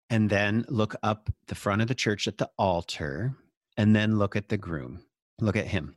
and 0.09 0.29
then 0.29 0.65
look 0.69 0.95
up 1.03 1.29
the 1.47 1.55
front 1.55 1.81
of 1.81 1.87
the 1.87 1.95
church 1.95 2.27
at 2.27 2.37
the 2.37 2.49
altar 2.57 3.35
and 3.77 3.95
then 3.95 4.17
look 4.17 4.35
at 4.35 4.49
the 4.49 4.57
groom 4.57 5.01
look 5.39 5.55
at 5.55 5.67
him 5.67 5.95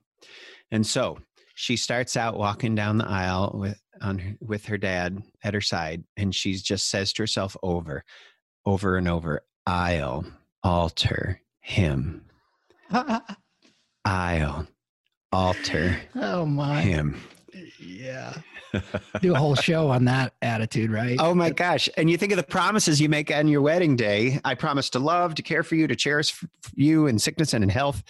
and 0.70 0.86
so 0.86 1.18
she 1.54 1.76
starts 1.76 2.16
out 2.16 2.38
walking 2.38 2.74
down 2.74 2.98
the 2.98 3.08
aisle 3.08 3.52
with 3.54 3.80
on 4.00 4.18
her, 4.18 4.34
with 4.40 4.64
her 4.66 4.78
dad 4.78 5.22
at 5.42 5.54
her 5.54 5.60
side 5.60 6.02
and 6.16 6.34
she 6.34 6.54
just 6.54 6.88
says 6.88 7.12
to 7.12 7.22
herself 7.22 7.56
over 7.62 8.04
over 8.66 8.96
and 8.96 9.08
over 9.08 9.42
aisle 9.66 10.24
altar 10.62 11.40
him 11.60 12.24
aisle 14.04 14.66
altar 15.32 15.96
oh 16.16 16.44
my. 16.44 16.80
him 16.80 17.20
Yeah. 17.82 18.34
Do 19.20 19.34
a 19.34 19.38
whole 19.38 19.54
show 19.54 19.88
on 19.90 20.06
that 20.06 20.34
attitude, 20.40 20.90
right? 20.90 21.16
Oh 21.18 21.34
my 21.34 21.50
gosh. 21.50 21.88
And 21.96 22.08
you 22.08 22.16
think 22.16 22.32
of 22.32 22.36
the 22.36 22.42
promises 22.42 23.00
you 23.00 23.08
make 23.08 23.30
on 23.30 23.48
your 23.48 23.60
wedding 23.60 23.96
day. 23.96 24.40
I 24.44 24.54
promise 24.54 24.88
to 24.90 24.98
love, 24.98 25.34
to 25.34 25.42
care 25.42 25.62
for 25.62 25.74
you, 25.74 25.86
to 25.86 25.96
cherish 25.96 26.42
you 26.74 27.06
in 27.06 27.18
sickness 27.18 27.52
and 27.52 27.62
in 27.62 27.70
health. 27.70 28.02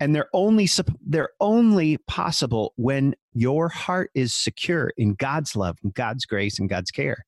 And 0.00 0.14
they're 0.14 0.30
only 0.32 0.68
they're 1.06 1.30
only 1.40 1.98
possible 1.98 2.72
when 2.76 3.14
your 3.34 3.68
heart 3.68 4.10
is 4.14 4.34
secure 4.34 4.92
in 4.96 5.14
God's 5.14 5.54
love 5.54 5.76
and 5.82 5.92
God's 5.92 6.24
grace 6.24 6.58
and 6.58 6.68
God's 6.68 6.90
care. 6.90 7.24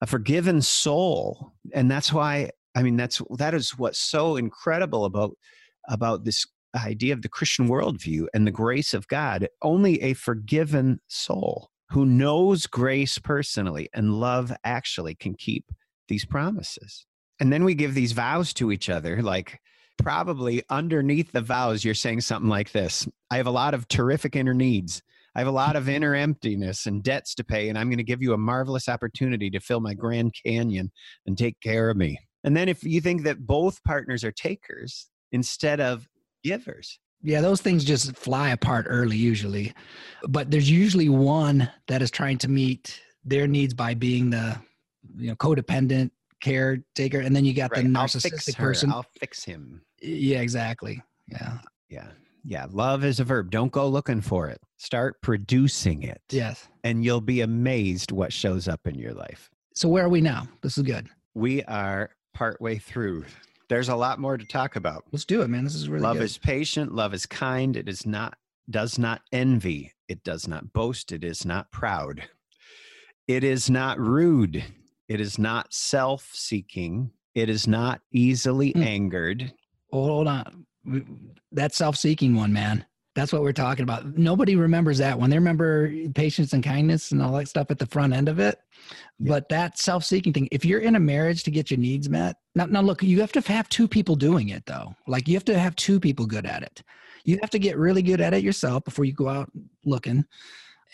A 0.00 0.06
forgiven 0.06 0.60
soul. 0.60 1.52
And 1.72 1.90
that's 1.90 2.12
why 2.12 2.50
I 2.74 2.82
mean 2.82 2.96
that's 2.96 3.22
that 3.38 3.54
is 3.54 3.78
what's 3.78 4.00
so 4.00 4.36
incredible 4.36 5.04
about 5.04 5.36
about 5.88 6.24
this 6.24 6.46
idea 6.78 7.12
of 7.12 7.22
the 7.22 7.28
Christian 7.28 7.68
worldview 7.68 8.26
and 8.34 8.46
the 8.46 8.50
grace 8.50 8.94
of 8.94 9.08
God. 9.08 9.48
Only 9.60 10.00
a 10.02 10.14
forgiven 10.14 11.00
soul 11.08 11.70
who 11.90 12.06
knows 12.06 12.66
grace 12.66 13.18
personally 13.18 13.88
and 13.92 14.14
love 14.14 14.52
actually 14.64 15.14
can 15.14 15.34
keep 15.34 15.66
these 16.08 16.24
promises. 16.24 17.06
And 17.38 17.52
then 17.52 17.64
we 17.64 17.74
give 17.74 17.94
these 17.94 18.12
vows 18.12 18.54
to 18.54 18.72
each 18.72 18.88
other, 18.88 19.20
like 19.22 19.60
probably 19.98 20.62
underneath 20.70 21.32
the 21.32 21.40
vows, 21.40 21.84
you're 21.84 21.94
saying 21.94 22.20
something 22.20 22.48
like 22.48 22.72
this 22.72 23.06
I 23.30 23.36
have 23.36 23.46
a 23.46 23.50
lot 23.50 23.74
of 23.74 23.88
terrific 23.88 24.36
inner 24.36 24.54
needs. 24.54 25.02
I 25.34 25.38
have 25.38 25.48
a 25.48 25.52
lot 25.52 25.76
of 25.76 25.88
inner 25.88 26.14
emptiness 26.14 26.84
and 26.84 27.02
debts 27.02 27.34
to 27.36 27.44
pay, 27.44 27.70
and 27.70 27.78
I'm 27.78 27.88
going 27.88 27.96
to 27.96 28.04
give 28.04 28.20
you 28.20 28.34
a 28.34 28.38
marvelous 28.38 28.88
opportunity 28.88 29.48
to 29.50 29.60
fill 29.60 29.80
my 29.80 29.94
Grand 29.94 30.34
Canyon 30.44 30.90
and 31.26 31.38
take 31.38 31.58
care 31.60 31.88
of 31.88 31.96
me. 31.96 32.18
And 32.44 32.54
then 32.54 32.68
if 32.68 32.84
you 32.84 33.00
think 33.00 33.22
that 33.22 33.46
both 33.46 33.82
partners 33.82 34.24
are 34.24 34.32
takers 34.32 35.08
instead 35.30 35.80
of 35.80 36.06
givers, 36.42 36.98
Yeah, 37.22 37.40
those 37.40 37.60
things 37.60 37.84
just 37.84 38.16
fly 38.16 38.50
apart 38.50 38.86
early 38.88 39.16
usually. 39.16 39.72
But 40.28 40.50
there's 40.50 40.70
usually 40.70 41.08
one 41.08 41.70
that 41.88 42.02
is 42.02 42.10
trying 42.10 42.38
to 42.38 42.48
meet 42.48 43.00
their 43.24 43.46
needs 43.46 43.74
by 43.74 43.94
being 43.94 44.30
the 44.30 44.56
you 45.16 45.28
know 45.28 45.36
codependent 45.36 46.10
caretaker 46.40 47.20
and 47.20 47.34
then 47.36 47.44
you 47.44 47.54
got 47.54 47.70
right, 47.70 47.84
the 47.84 47.98
I'll 47.98 48.06
narcissistic 48.06 48.56
her, 48.56 48.66
person. 48.66 48.90
I'll 48.90 49.06
fix 49.20 49.44
him. 49.44 49.82
yeah, 50.00 50.40
exactly. 50.40 51.00
Yeah. 51.28 51.58
Yeah. 51.88 52.08
Yeah. 52.44 52.66
Love 52.70 53.04
is 53.04 53.20
a 53.20 53.24
verb. 53.24 53.50
Don't 53.52 53.70
go 53.70 53.86
looking 53.88 54.20
for 54.20 54.48
it. 54.48 54.60
Start 54.76 55.20
producing 55.22 56.02
it. 56.02 56.20
Yes. 56.30 56.66
And 56.82 57.04
you'll 57.04 57.20
be 57.20 57.42
amazed 57.42 58.10
what 58.10 58.32
shows 58.32 58.66
up 58.66 58.80
in 58.86 58.96
your 58.96 59.12
life. 59.14 59.48
So 59.74 59.88
where 59.88 60.04
are 60.04 60.08
we 60.08 60.20
now? 60.20 60.48
This 60.62 60.76
is 60.76 60.82
good. 60.82 61.08
We 61.34 61.62
are 61.64 62.10
partway 62.34 62.78
through. 62.78 63.24
There's 63.72 63.88
a 63.88 63.96
lot 63.96 64.18
more 64.18 64.36
to 64.36 64.44
talk 64.44 64.76
about. 64.76 65.04
Let's 65.12 65.24
do 65.24 65.40
it, 65.40 65.48
man. 65.48 65.64
This 65.64 65.74
is 65.74 65.88
really 65.88 66.02
love 66.02 66.18
good. 66.18 66.24
is 66.24 66.36
patient, 66.36 66.94
love 66.94 67.14
is 67.14 67.24
kind, 67.24 67.74
it 67.74 67.88
is 67.88 68.04
not 68.04 68.36
does 68.68 68.98
not 68.98 69.22
envy, 69.32 69.90
it 70.08 70.22
does 70.24 70.46
not 70.46 70.74
boast, 70.74 71.10
it 71.10 71.24
is 71.24 71.46
not 71.46 71.72
proud. 71.72 72.22
It 73.26 73.44
is 73.44 73.70
not 73.70 73.98
rude, 73.98 74.62
it 75.08 75.22
is 75.22 75.38
not 75.38 75.72
self-seeking, 75.72 77.12
it 77.34 77.48
is 77.48 77.66
not 77.66 78.02
easily 78.12 78.74
Mm. 78.74 78.84
angered. 78.84 79.54
Hold 79.90 80.28
on. 80.28 80.66
That 81.52 81.74
self-seeking 81.74 82.34
one, 82.36 82.52
man. 82.52 82.84
That's 83.14 83.32
what 83.32 83.42
we're 83.42 83.52
talking 83.52 83.82
about. 83.82 84.16
Nobody 84.16 84.56
remembers 84.56 84.98
that 84.98 85.18
one. 85.18 85.28
They 85.28 85.38
remember 85.38 85.92
patience 86.14 86.54
and 86.54 86.64
kindness 86.64 87.12
and 87.12 87.22
all 87.22 87.32
that 87.32 87.48
stuff 87.48 87.70
at 87.70 87.78
the 87.78 87.86
front 87.86 88.14
end 88.14 88.28
of 88.28 88.38
it. 88.38 88.58
Yeah. 89.18 89.28
But 89.28 89.48
that 89.50 89.78
self-seeking 89.78 90.32
thing, 90.32 90.48
if 90.50 90.64
you're 90.64 90.80
in 90.80 90.96
a 90.96 91.00
marriage 91.00 91.42
to 91.44 91.50
get 91.50 91.70
your 91.70 91.78
needs 91.78 92.08
met, 92.08 92.36
now, 92.54 92.64
now 92.66 92.80
look, 92.80 93.02
you 93.02 93.20
have 93.20 93.32
to 93.32 93.40
have 93.42 93.68
two 93.68 93.86
people 93.86 94.16
doing 94.16 94.48
it 94.48 94.64
though. 94.64 94.94
Like 95.06 95.28
you 95.28 95.34
have 95.34 95.44
to 95.46 95.58
have 95.58 95.76
two 95.76 96.00
people 96.00 96.24
good 96.24 96.46
at 96.46 96.62
it. 96.62 96.82
You 97.24 97.38
have 97.42 97.50
to 97.50 97.58
get 97.58 97.76
really 97.76 98.02
good 98.02 98.20
at 98.20 98.34
it 98.34 98.42
yourself 98.42 98.84
before 98.84 99.04
you 99.04 99.12
go 99.12 99.28
out 99.28 99.50
looking. 99.84 100.24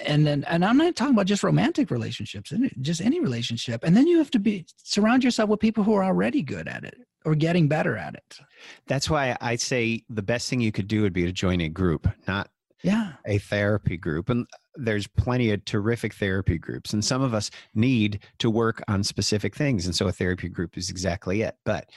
And 0.00 0.26
then, 0.26 0.44
and 0.44 0.64
I'm 0.64 0.76
not 0.76 0.96
talking 0.96 1.14
about 1.14 1.26
just 1.26 1.42
romantic 1.42 1.90
relationships, 1.90 2.52
just 2.80 3.00
any 3.00 3.20
relationship. 3.20 3.82
And 3.84 3.96
then 3.96 4.06
you 4.06 4.18
have 4.18 4.30
to 4.32 4.38
be 4.38 4.66
surround 4.76 5.25
yourself 5.25 5.50
with 5.50 5.60
people 5.60 5.84
who 5.84 5.94
are 5.94 6.04
already 6.04 6.42
good 6.42 6.68
at 6.68 6.84
it 6.84 6.98
or 7.25 7.34
getting 7.34 7.68
better 7.68 7.96
at 7.96 8.14
it. 8.14 8.38
That's 8.87 9.10
why 9.10 9.37
I 9.40 9.56
say 9.56 10.04
the 10.08 10.22
best 10.22 10.48
thing 10.48 10.60
you 10.60 10.72
could 10.72 10.88
do 10.88 11.02
would 11.02 11.12
be 11.12 11.25
to 11.25 11.32
join 11.32 11.60
a 11.60 11.68
group, 11.68 12.08
not 12.26 12.50
Yeah. 12.82 13.14
a 13.26 13.38
therapy 13.38 13.96
group. 13.96 14.30
And 14.30 14.46
there's 14.78 15.06
plenty 15.06 15.50
of 15.50 15.64
terrific 15.64 16.14
therapy 16.14 16.56
groups 16.56 16.92
and 16.92 17.04
some 17.04 17.20
of 17.20 17.34
us 17.34 17.50
need 17.75 18.20
to 18.38 18.48
work 18.48 18.82
on 18.88 19.02
specific 19.02 19.54
things 19.54 19.87
and 19.87 19.94
so 19.94 20.06
a 20.06 20.12
therapy 20.12 20.48
group 20.48 20.78
is 20.78 20.88
exactly 20.88 21.42
it 21.42 21.56
but 21.64 21.90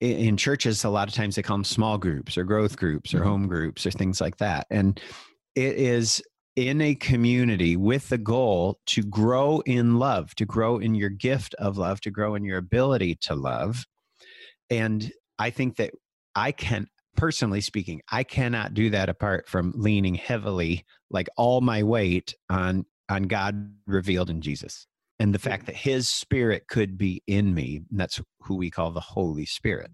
in 0.00 0.36
churches 0.36 0.84
a 0.84 0.90
lot 0.90 1.08
of 1.08 1.14
times 1.14 1.36
they 1.36 1.42
call 1.42 1.56
them 1.56 1.64
small 1.64 1.96
groups 1.96 2.36
or 2.36 2.44
growth 2.44 2.76
groups 2.76 3.14
or 3.14 3.20
mm-hmm. 3.20 3.28
home 3.28 3.46
groups 3.46 3.86
or 3.86 3.90
things 3.92 4.20
like 4.20 4.36
that 4.36 4.66
and 4.70 5.00
it 5.54 5.76
is 5.76 6.20
in 6.56 6.80
a 6.80 6.94
community 6.96 7.76
with 7.76 8.08
the 8.08 8.18
goal 8.18 8.78
to 8.86 9.02
grow 9.02 9.60
in 9.66 9.98
love 9.98 10.34
to 10.34 10.44
grow 10.44 10.78
in 10.78 10.94
your 10.94 11.10
gift 11.10 11.54
of 11.54 11.78
love 11.78 12.00
to 12.00 12.10
grow 12.10 12.34
in 12.34 12.44
your 12.44 12.58
ability 12.58 13.14
to 13.14 13.34
love 13.34 13.86
and 14.70 15.12
i 15.38 15.50
think 15.50 15.76
that 15.76 15.92
i 16.34 16.52
can 16.52 16.86
personally 17.16 17.60
speaking 17.60 18.00
i 18.10 18.22
cannot 18.22 18.74
do 18.74 18.90
that 18.90 19.08
apart 19.08 19.48
from 19.48 19.72
leaning 19.76 20.14
heavily 20.14 20.84
like 21.10 21.28
all 21.36 21.60
my 21.60 21.82
weight 21.82 22.34
on 22.50 22.84
on 23.08 23.24
god 23.24 23.72
revealed 23.86 24.30
in 24.30 24.40
jesus 24.40 24.86
and 25.18 25.34
the 25.34 25.38
fact 25.38 25.64
mm. 25.64 25.66
that 25.66 25.76
his 25.76 26.08
spirit 26.08 26.66
could 26.68 26.98
be 26.98 27.22
in 27.26 27.54
me 27.54 27.82
that's 27.90 28.20
who 28.40 28.56
we 28.56 28.70
call 28.70 28.90
the 28.90 29.00
holy 29.00 29.46
spirit. 29.46 29.90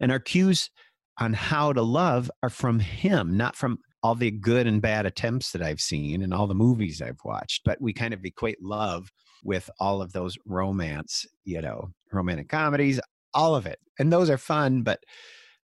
And 0.00 0.12
our 0.12 0.20
cues 0.20 0.70
on 1.18 1.32
how 1.32 1.72
to 1.72 1.82
love 1.82 2.30
are 2.42 2.50
from 2.50 2.78
him 2.80 3.36
not 3.36 3.56
from 3.56 3.78
all 4.02 4.14
the 4.14 4.30
good 4.30 4.66
and 4.66 4.80
bad 4.80 5.04
attempts 5.04 5.50
that 5.50 5.62
i've 5.62 5.80
seen 5.80 6.22
and 6.22 6.32
all 6.32 6.46
the 6.46 6.54
movies 6.54 7.02
i've 7.02 7.18
watched 7.24 7.62
but 7.64 7.80
we 7.80 7.92
kind 7.92 8.14
of 8.14 8.24
equate 8.24 8.62
love 8.62 9.10
with 9.42 9.68
all 9.80 10.00
of 10.00 10.12
those 10.12 10.36
romance 10.46 11.26
you 11.44 11.60
know 11.60 11.90
romantic 12.12 12.48
comedies 12.48 13.00
all 13.38 13.54
of 13.54 13.66
it 13.66 13.78
and 13.98 14.12
those 14.12 14.28
are 14.28 14.38
fun 14.38 14.82
but 14.82 15.00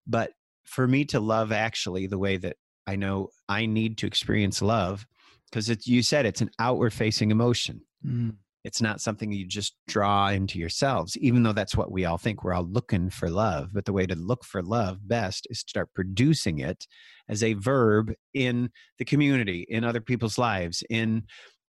but 0.07 0.31
for 0.65 0.87
me 0.87 1.05
to 1.05 1.21
love 1.21 1.53
actually 1.53 2.07
the 2.07 2.19
way 2.19 2.37
that 2.37 2.57
i 2.87 2.97
know 2.97 3.29
i 3.49 3.67
need 3.67 3.99
to 3.99 4.07
experience 4.07 4.63
love 4.63 5.07
because 5.51 5.69
it's 5.69 5.87
you 5.87 6.03
said 6.03 6.25
it's 6.25 6.41
an 6.41 6.51
outward 6.59 6.93
facing 6.93 7.31
emotion 7.31 7.81
mm. 8.07 8.33
It's 8.65 8.81
not 8.81 9.03
something 9.03 9.31
you 9.31 9.47
just 9.47 9.77
draw 9.87 10.31
into 10.31 10.59
yourselves, 10.59 11.19
even 11.19 11.43
though 11.43 11.53
that's 11.53 11.77
what 11.77 11.93
we 11.93 12.07
all 12.07 12.17
think. 12.17 12.43
We're 12.43 12.55
all 12.55 12.67
looking 12.67 13.11
for 13.11 13.29
love. 13.29 13.69
But 13.75 13.85
the 13.85 13.93
way 13.93 14.07
to 14.07 14.17
look 14.17 14.43
for 14.43 14.63
love 14.63 15.07
best 15.07 15.47
is 15.51 15.63
to 15.63 15.69
start 15.69 15.95
producing 15.95 16.61
it 16.61 16.87
as 17.29 17.43
a 17.43 17.53
verb 17.53 18.15
in 18.33 18.71
the 18.99 19.05
community, 19.05 19.67
in 19.69 19.85
other 19.85 20.01
people's 20.01 20.39
lives, 20.39 20.83
in 20.89 21.25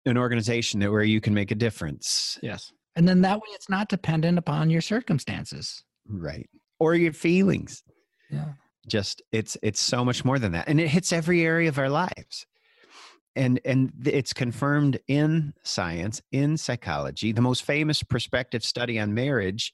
an 0.04 0.18
organization 0.18 0.80
that 0.80 0.90
where 0.90 1.02
you 1.02 1.20
can 1.20 1.32
make 1.32 1.50
a 1.50 1.54
difference. 1.54 2.38
Yes. 2.42 2.70
And 2.94 3.08
then 3.08 3.22
that 3.22 3.38
way 3.38 3.48
it's 3.54 3.70
not 3.70 3.88
dependent 3.88 4.36
upon 4.36 4.68
your 4.68 4.82
circumstances. 4.82 5.82
Right. 6.08 6.48
Or 6.78 6.94
your 6.94 7.12
feelings. 7.12 7.82
Yeah. 8.30 8.52
Just 8.86 9.22
it's 9.30 9.56
it's 9.62 9.80
so 9.80 10.04
much 10.04 10.24
more 10.24 10.38
than 10.38 10.52
that. 10.52 10.68
And 10.68 10.80
it 10.80 10.88
hits 10.88 11.12
every 11.12 11.42
area 11.42 11.68
of 11.68 11.78
our 11.78 11.88
lives 11.88 12.46
and 13.36 13.60
and 13.64 13.92
it's 14.04 14.32
confirmed 14.32 14.98
in 15.08 15.52
science 15.62 16.20
in 16.32 16.56
psychology 16.56 17.32
the 17.32 17.40
most 17.40 17.62
famous 17.64 18.02
prospective 18.02 18.64
study 18.64 18.98
on 18.98 19.14
marriage 19.14 19.72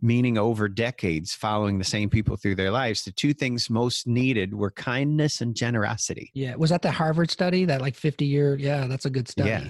meaning 0.00 0.36
over 0.36 0.68
decades 0.68 1.34
following 1.34 1.78
the 1.78 1.84
same 1.84 2.10
people 2.10 2.36
through 2.36 2.54
their 2.54 2.70
lives 2.70 3.04
the 3.04 3.12
two 3.12 3.32
things 3.32 3.70
most 3.70 4.06
needed 4.06 4.54
were 4.54 4.70
kindness 4.70 5.40
and 5.40 5.54
generosity 5.54 6.30
yeah 6.34 6.54
was 6.54 6.70
that 6.70 6.82
the 6.82 6.90
harvard 6.90 7.30
study 7.30 7.64
that 7.64 7.80
like 7.80 7.94
50 7.94 8.24
year 8.24 8.56
yeah 8.58 8.86
that's 8.86 9.04
a 9.04 9.10
good 9.10 9.28
study 9.28 9.50
yeah 9.50 9.64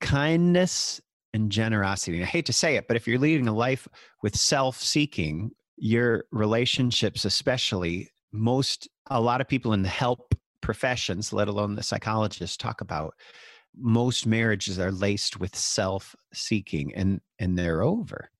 kindness 0.00 1.00
and 1.34 1.52
generosity 1.52 2.16
and 2.16 2.24
i 2.24 2.28
hate 2.28 2.46
to 2.46 2.52
say 2.52 2.76
it 2.76 2.88
but 2.88 2.96
if 2.96 3.06
you're 3.06 3.18
leading 3.18 3.48
a 3.48 3.54
life 3.54 3.86
with 4.22 4.34
self-seeking 4.34 5.50
your 5.76 6.24
relationships 6.30 7.26
especially 7.26 8.08
most 8.32 8.88
a 9.10 9.20
lot 9.20 9.40
of 9.40 9.48
people 9.48 9.72
in 9.74 9.82
the 9.82 9.88
help 9.88 10.34
professions, 10.64 11.32
let 11.32 11.46
alone 11.46 11.76
the 11.76 11.82
psychologists, 11.82 12.56
talk 12.56 12.80
about 12.80 13.14
most 13.76 14.26
marriages 14.26 14.78
are 14.78 14.90
laced 14.90 15.38
with 15.38 15.54
self-seeking 15.54 16.94
and 16.94 17.20
and 17.38 17.56
they're 17.58 17.82
over. 17.82 18.30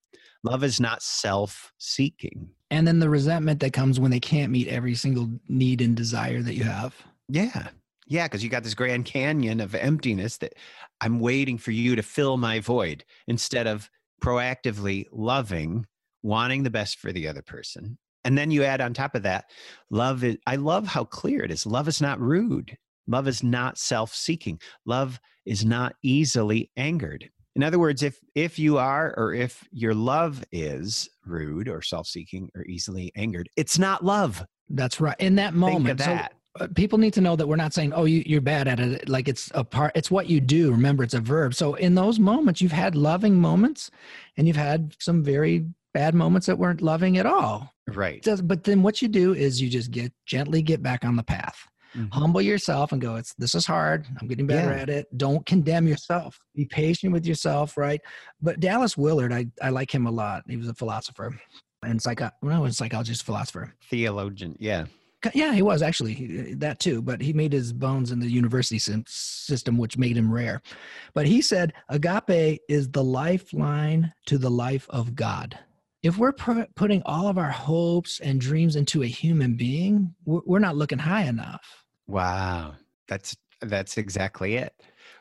Love 0.42 0.64
is 0.64 0.80
not 0.80 1.02
self-seeking. 1.02 2.48
And 2.70 2.86
then 2.86 2.98
the 2.98 3.08
resentment 3.08 3.60
that 3.60 3.72
comes 3.72 4.00
when 4.00 4.10
they 4.10 4.20
can't 4.20 4.52
meet 4.52 4.68
every 4.68 4.94
single 4.94 5.30
need 5.48 5.80
and 5.80 5.96
desire 5.96 6.42
that 6.42 6.54
you 6.54 6.64
have. 6.64 6.94
Yeah. 7.28 7.68
Yeah, 8.06 8.26
because 8.26 8.44
you 8.44 8.50
got 8.50 8.64
this 8.64 8.74
grand 8.74 9.06
canyon 9.06 9.60
of 9.60 9.74
emptiness 9.74 10.38
that 10.38 10.54
I'm 11.00 11.20
waiting 11.20 11.58
for 11.58 11.70
you 11.70 11.96
to 11.96 12.02
fill 12.02 12.36
my 12.36 12.60
void 12.60 13.04
instead 13.26 13.66
of 13.66 13.88
proactively 14.22 15.06
loving, 15.10 15.86
wanting 16.22 16.62
the 16.62 16.70
best 16.70 16.98
for 16.98 17.12
the 17.12 17.28
other 17.28 17.42
person, 17.42 17.98
and 18.24 18.38
then 18.38 18.50
you 18.50 18.64
add 18.64 18.80
on 18.80 18.94
top 18.94 19.14
of 19.14 19.22
that, 19.22 19.50
love 19.90 20.24
is, 20.24 20.38
I 20.46 20.56
love 20.56 20.86
how 20.86 21.04
clear 21.04 21.42
it 21.44 21.50
is. 21.50 21.66
Love 21.66 21.88
is 21.88 22.00
not 22.00 22.20
rude. 22.20 22.76
Love 23.06 23.28
is 23.28 23.42
not 23.42 23.76
self 23.78 24.14
seeking. 24.14 24.58
Love 24.86 25.20
is 25.44 25.64
not 25.64 25.94
easily 26.02 26.70
angered. 26.76 27.28
In 27.54 27.62
other 27.62 27.78
words, 27.78 28.02
if, 28.02 28.18
if 28.34 28.58
you 28.58 28.78
are 28.78 29.14
or 29.16 29.34
if 29.34 29.68
your 29.70 29.94
love 29.94 30.42
is 30.50 31.08
rude 31.24 31.68
or 31.68 31.82
self 31.82 32.06
seeking 32.06 32.48
or 32.54 32.64
easily 32.64 33.12
angered, 33.14 33.48
it's 33.56 33.78
not 33.78 34.04
love. 34.04 34.44
That's 34.70 35.00
right. 35.00 35.16
In 35.18 35.34
that 35.36 35.54
moment, 35.54 35.98
that. 35.98 36.32
So, 36.32 36.38
people 36.74 36.98
need 36.98 37.14
to 37.14 37.20
know 37.20 37.36
that 37.36 37.46
we're 37.46 37.56
not 37.56 37.74
saying, 37.74 37.92
"Oh, 37.92 38.04
you, 38.04 38.22
you're 38.26 38.40
bad 38.40 38.68
at 38.68 38.80
it." 38.80 39.08
Like 39.08 39.28
it's 39.28 39.50
a 39.54 39.64
part. 39.64 39.92
It's 39.94 40.10
what 40.10 40.28
you 40.28 40.40
do. 40.40 40.70
Remember, 40.70 41.02
it's 41.02 41.14
a 41.14 41.20
verb. 41.20 41.54
So 41.54 41.74
in 41.74 41.94
those 41.94 42.18
moments, 42.18 42.60
you've 42.60 42.72
had 42.72 42.94
loving 42.94 43.40
moments, 43.40 43.90
and 44.36 44.46
you've 44.46 44.56
had 44.56 44.94
some 45.00 45.22
very 45.22 45.66
bad 45.92 46.14
moments 46.14 46.46
that 46.46 46.58
weren't 46.58 46.82
loving 46.82 47.18
at 47.18 47.26
all. 47.26 47.72
Right. 47.86 48.26
But 48.42 48.64
then 48.64 48.82
what 48.82 49.00
you 49.02 49.08
do 49.08 49.34
is 49.34 49.60
you 49.60 49.68
just 49.68 49.90
get 49.90 50.12
gently 50.26 50.62
get 50.62 50.82
back 50.82 51.04
on 51.04 51.16
the 51.16 51.22
path. 51.22 51.66
Mm-hmm. 51.96 52.08
Humble 52.18 52.42
yourself 52.42 52.90
and 52.90 53.00
go, 53.00 53.14
it's 53.16 53.34
this 53.34 53.54
is 53.54 53.64
hard. 53.64 54.06
I'm 54.20 54.26
getting 54.26 54.48
better 54.48 54.74
yeah. 54.74 54.82
at 54.82 54.88
it. 54.88 55.06
Don't 55.16 55.46
condemn 55.46 55.86
yourself. 55.86 56.40
Be 56.54 56.64
patient 56.64 57.12
with 57.12 57.24
yourself, 57.24 57.76
right? 57.76 58.00
But 58.42 58.58
Dallas 58.58 58.96
Willard, 58.96 59.32
I, 59.32 59.46
I 59.62 59.68
like 59.68 59.94
him 59.94 60.06
a 60.06 60.10
lot. 60.10 60.42
He 60.48 60.56
was 60.56 60.68
a 60.68 60.74
philosopher 60.74 61.38
and 61.84 62.02
psycho 62.02 62.30
no, 62.42 62.64
a 62.64 62.72
psychologist 62.72 63.22
philosopher. 63.24 63.74
Theologian, 63.90 64.56
yeah. 64.58 64.86
Yeah, 65.32 65.52
he 65.52 65.62
was 65.62 65.82
actually 65.82 66.54
that 66.54 66.80
too, 66.80 67.00
but 67.00 67.20
he 67.20 67.32
made 67.32 67.52
his 67.52 67.72
bones 67.72 68.10
in 68.10 68.20
the 68.20 68.30
university 68.30 68.78
system, 68.78 69.78
which 69.78 69.96
made 69.96 70.16
him 70.16 70.32
rare. 70.32 70.60
But 71.14 71.26
he 71.26 71.40
said, 71.40 71.72
agape 71.88 72.60
is 72.68 72.90
the 72.90 73.04
lifeline 73.04 74.12
to 74.26 74.38
the 74.38 74.50
life 74.50 74.86
of 74.90 75.14
God 75.14 75.58
if 76.04 76.18
we're 76.18 76.32
putting 76.32 77.02
all 77.06 77.28
of 77.28 77.38
our 77.38 77.50
hopes 77.50 78.20
and 78.20 78.38
dreams 78.38 78.76
into 78.76 79.02
a 79.02 79.06
human 79.06 79.54
being, 79.54 80.14
we're, 80.26 80.42
we're 80.44 80.58
not 80.58 80.76
looking 80.76 80.98
high 80.98 81.22
enough. 81.22 81.82
Wow, 82.06 82.74
that's 83.08 83.34
that's 83.62 83.96
exactly 83.96 84.56
it. 84.56 84.74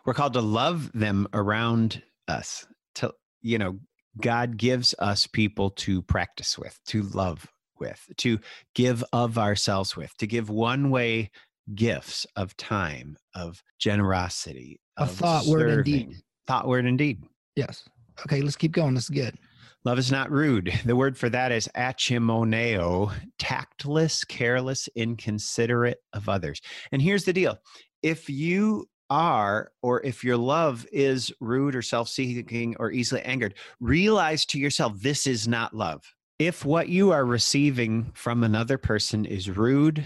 We're 0.05 0.13
called 0.13 0.33
to 0.33 0.41
love 0.41 0.91
them 0.93 1.25
around 1.33 2.03
us. 2.27 2.67
To 2.95 3.13
you 3.41 3.57
know, 3.57 3.79
God 4.19 4.57
gives 4.57 4.93
us 4.99 5.25
people 5.25 5.69
to 5.71 6.01
practice 6.01 6.59
with, 6.59 6.77
to 6.87 7.03
love 7.03 7.47
with, 7.79 8.05
to 8.17 8.39
give 8.75 9.03
of 9.13 9.37
ourselves 9.37 9.95
with, 9.95 10.15
to 10.17 10.27
give 10.27 10.49
one 10.49 10.89
way 10.89 11.31
gifts 11.75 12.25
of 12.35 12.55
time, 12.57 13.17
of 13.35 13.63
generosity, 13.79 14.79
a 14.97 15.03
of 15.03 15.11
thought, 15.11 15.43
serving. 15.43 15.59
word, 15.59 15.69
and 15.69 15.85
deed. 15.85 16.15
Thought, 16.47 16.67
word, 16.67 16.85
and 16.85 16.97
deed. 16.97 17.23
Yes. 17.55 17.83
Okay, 18.21 18.41
let's 18.41 18.55
keep 18.55 18.71
going. 18.71 18.93
This 18.93 19.05
is 19.05 19.09
good. 19.09 19.37
Love 19.85 19.99
is 19.99 20.11
not 20.11 20.31
rude. 20.31 20.73
The 20.85 20.95
word 20.95 21.17
for 21.17 21.29
that 21.29 21.51
is 21.51 21.69
aschemoneo, 21.75 23.13
tactless, 23.39 24.23
careless, 24.23 24.87
inconsiderate 24.95 25.99
of 26.13 26.29
others. 26.29 26.61
And 26.91 27.01
here's 27.01 27.25
the 27.25 27.33
deal 27.33 27.57
if 28.01 28.29
you 28.29 28.87
are, 29.09 29.71
or 29.81 30.01
if 30.03 30.23
your 30.23 30.37
love 30.37 30.85
is 30.91 31.31
rude 31.39 31.75
or 31.75 31.81
self 31.81 32.09
seeking 32.09 32.75
or 32.79 32.91
easily 32.91 33.21
angered, 33.21 33.55
realize 33.79 34.45
to 34.47 34.59
yourself 34.59 34.93
this 34.99 35.27
is 35.27 35.47
not 35.47 35.73
love. 35.73 36.03
If 36.43 36.65
what 36.65 36.89
you 36.89 37.11
are 37.11 37.25
receiving 37.25 38.11
from 38.13 38.43
another 38.43 38.77
person 38.77 39.25
is 39.25 39.49
rude, 39.49 40.05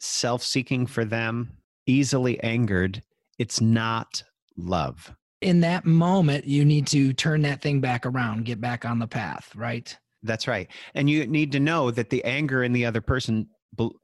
self 0.00 0.42
seeking 0.42 0.86
for 0.86 1.04
them, 1.04 1.52
easily 1.86 2.42
angered, 2.42 3.02
it's 3.38 3.60
not 3.60 4.24
love 4.56 5.14
in 5.40 5.60
that 5.60 5.84
moment, 5.84 6.46
you 6.46 6.64
need 6.64 6.86
to 6.88 7.12
turn 7.12 7.42
that 7.42 7.62
thing 7.62 7.80
back 7.80 8.06
around, 8.06 8.44
get 8.44 8.60
back 8.60 8.84
on 8.84 8.98
the 8.98 9.06
path, 9.06 9.54
right? 9.54 9.96
That's 10.22 10.48
right. 10.48 10.68
And 10.94 11.08
you 11.08 11.26
need 11.26 11.52
to 11.52 11.60
know 11.60 11.90
that 11.92 12.10
the 12.10 12.24
anger 12.24 12.64
in 12.64 12.72
the 12.72 12.84
other 12.84 13.00
person 13.00 13.48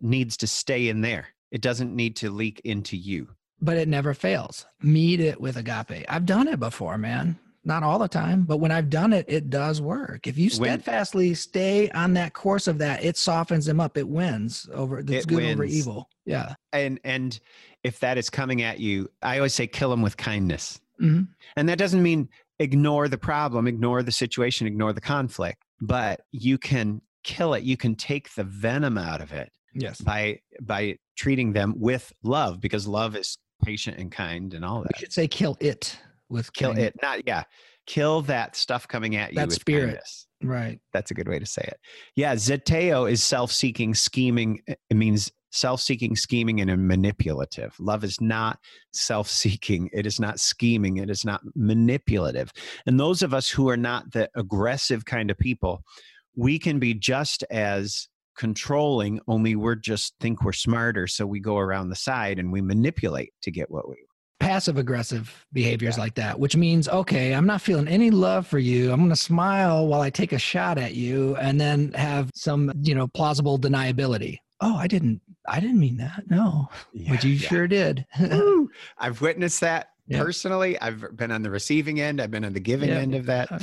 needs 0.00 0.36
to 0.38 0.46
stay 0.46 0.88
in 0.88 1.00
there. 1.00 1.26
It 1.50 1.60
doesn't 1.60 1.94
need 1.94 2.16
to 2.16 2.30
leak 2.30 2.60
into 2.64 2.96
you. 2.96 3.28
But 3.60 3.78
it 3.78 3.88
never 3.88 4.14
fails. 4.14 4.66
Meet 4.80 5.20
it 5.20 5.40
with 5.40 5.56
agape. 5.56 6.04
I've 6.08 6.26
done 6.26 6.48
it 6.48 6.60
before, 6.60 6.98
man. 6.98 7.38
Not 7.64 7.82
all 7.82 7.98
the 7.98 8.08
time, 8.08 8.42
but 8.42 8.58
when 8.58 8.70
I've 8.70 8.90
done 8.90 9.12
it, 9.12 9.24
it 9.28 9.48
does 9.48 9.80
work. 9.80 10.26
If 10.26 10.36
you 10.36 10.50
steadfastly 10.50 11.28
when, 11.30 11.34
stay 11.36 11.90
on 11.90 12.14
that 12.14 12.34
course 12.34 12.66
of 12.66 12.78
that, 12.78 13.02
it 13.02 13.16
softens 13.16 13.64
them 13.64 13.80
up. 13.80 13.96
It 13.96 14.06
wins 14.08 14.68
over. 14.72 14.98
It's 14.98 15.10
it 15.10 15.26
good 15.26 15.36
wins. 15.36 15.54
over 15.54 15.64
evil. 15.64 16.10
Yeah. 16.26 16.54
And 16.72 17.00
and 17.04 17.38
if 17.82 18.00
that 18.00 18.18
is 18.18 18.28
coming 18.30 18.62
at 18.62 18.80
you, 18.80 19.10
I 19.22 19.38
always 19.38 19.54
say 19.54 19.66
kill 19.66 19.90
them 19.90 20.02
with 20.02 20.16
kindness 20.16 20.80
Mm-hmm. 21.00 21.22
And 21.56 21.68
that 21.68 21.78
doesn't 21.78 22.02
mean 22.02 22.28
ignore 22.58 23.08
the 23.08 23.18
problem, 23.18 23.66
ignore 23.66 24.02
the 24.02 24.12
situation, 24.12 24.66
ignore 24.66 24.92
the 24.92 25.00
conflict, 25.00 25.62
but 25.80 26.20
you 26.30 26.58
can 26.58 27.00
kill 27.22 27.54
it. 27.54 27.64
You 27.64 27.76
can 27.76 27.94
take 27.94 28.34
the 28.34 28.44
venom 28.44 28.98
out 28.98 29.20
of 29.20 29.32
it. 29.32 29.50
Yes. 29.74 30.00
By 30.00 30.40
by 30.62 30.98
treating 31.16 31.52
them 31.52 31.74
with 31.76 32.12
love 32.22 32.60
because 32.60 32.86
love 32.86 33.16
is 33.16 33.38
patient 33.64 33.98
and 33.98 34.12
kind 34.12 34.54
and 34.54 34.64
all 34.64 34.80
We 34.80 34.84
that. 34.92 34.98
should 34.98 35.12
say 35.12 35.26
kill 35.26 35.56
it 35.60 35.98
with 36.28 36.52
Kill 36.52 36.72
it, 36.72 36.94
not 37.02 37.26
yeah. 37.26 37.44
Kill 37.86 38.22
that 38.22 38.56
stuff 38.56 38.88
coming 38.88 39.16
at 39.16 39.32
you. 39.32 39.36
That 39.36 39.52
spirit. 39.52 39.86
kindness. 39.86 40.26
Right. 40.42 40.80
That's 40.92 41.10
a 41.10 41.14
good 41.14 41.28
way 41.28 41.38
to 41.38 41.46
say 41.46 41.62
it. 41.62 41.78
Yeah, 42.16 42.34
zeteo 42.34 43.10
is 43.10 43.22
self-seeking, 43.22 43.94
scheming. 43.94 44.60
It 44.66 44.96
means 44.96 45.30
self-seeking, 45.52 46.16
scheming, 46.16 46.60
and 46.60 46.88
manipulative. 46.88 47.74
Love 47.78 48.04
is 48.04 48.20
not 48.20 48.58
self-seeking. 48.92 49.90
It 49.92 50.06
is 50.06 50.18
not 50.18 50.40
scheming. 50.40 50.96
It 50.96 51.10
is 51.10 51.24
not 51.24 51.42
manipulative. 51.54 52.52
And 52.86 52.98
those 52.98 53.22
of 53.22 53.32
us 53.32 53.48
who 53.48 53.68
are 53.68 53.76
not 53.76 54.12
the 54.12 54.28
aggressive 54.34 55.04
kind 55.04 55.30
of 55.30 55.38
people, 55.38 55.82
we 56.36 56.58
can 56.58 56.78
be 56.78 56.94
just 56.94 57.44
as 57.50 58.08
controlling. 58.36 59.20
Only 59.28 59.56
we're 59.56 59.76
just 59.76 60.14
think 60.20 60.42
we're 60.42 60.52
smarter, 60.52 61.06
so 61.06 61.26
we 61.26 61.38
go 61.38 61.58
around 61.58 61.90
the 61.90 61.96
side 61.96 62.38
and 62.38 62.50
we 62.50 62.60
manipulate 62.60 63.32
to 63.42 63.50
get 63.50 63.70
what 63.70 63.88
we. 63.88 63.96
Passive 64.40 64.76
aggressive 64.78 65.46
behaviors 65.52 65.96
Yeah. 65.96 66.02
like 66.02 66.14
that, 66.16 66.38
which 66.38 66.56
means, 66.56 66.88
okay, 66.88 67.34
I'm 67.34 67.46
not 67.46 67.60
feeling 67.62 67.88
any 67.88 68.10
love 68.10 68.46
for 68.46 68.58
you. 68.58 68.92
I'm 68.92 68.98
going 69.00 69.10
to 69.10 69.16
smile 69.16 69.86
while 69.86 70.00
I 70.00 70.10
take 70.10 70.32
a 70.32 70.38
shot 70.38 70.76
at 70.76 70.94
you 70.94 71.36
and 71.36 71.60
then 71.60 71.92
have 71.92 72.30
some, 72.34 72.72
you 72.82 72.94
know, 72.94 73.06
plausible 73.08 73.58
deniability. 73.58 74.38
Oh, 74.60 74.76
I 74.76 74.86
didn't, 74.86 75.20
I 75.48 75.60
didn't 75.60 75.78
mean 75.80 75.96
that. 75.98 76.24
No, 76.28 76.68
but 77.08 77.22
you 77.24 77.30
Yeah. 77.34 77.48
sure 77.48 77.68
did. 77.68 78.04
I've 78.98 79.20
witnessed 79.20 79.60
that 79.60 79.88
Yeah. 80.06 80.22
personally. 80.22 80.78
I've 80.80 81.16
been 81.16 81.30
on 81.30 81.42
the 81.42 81.50
receiving 81.50 82.00
end. 82.00 82.20
I've 82.20 82.30
been 82.30 82.44
on 82.44 82.52
the 82.52 82.60
giving 82.60 82.88
Yeah. 82.90 82.96
end 82.98 83.14
of 83.14 83.26
that. 83.26 83.62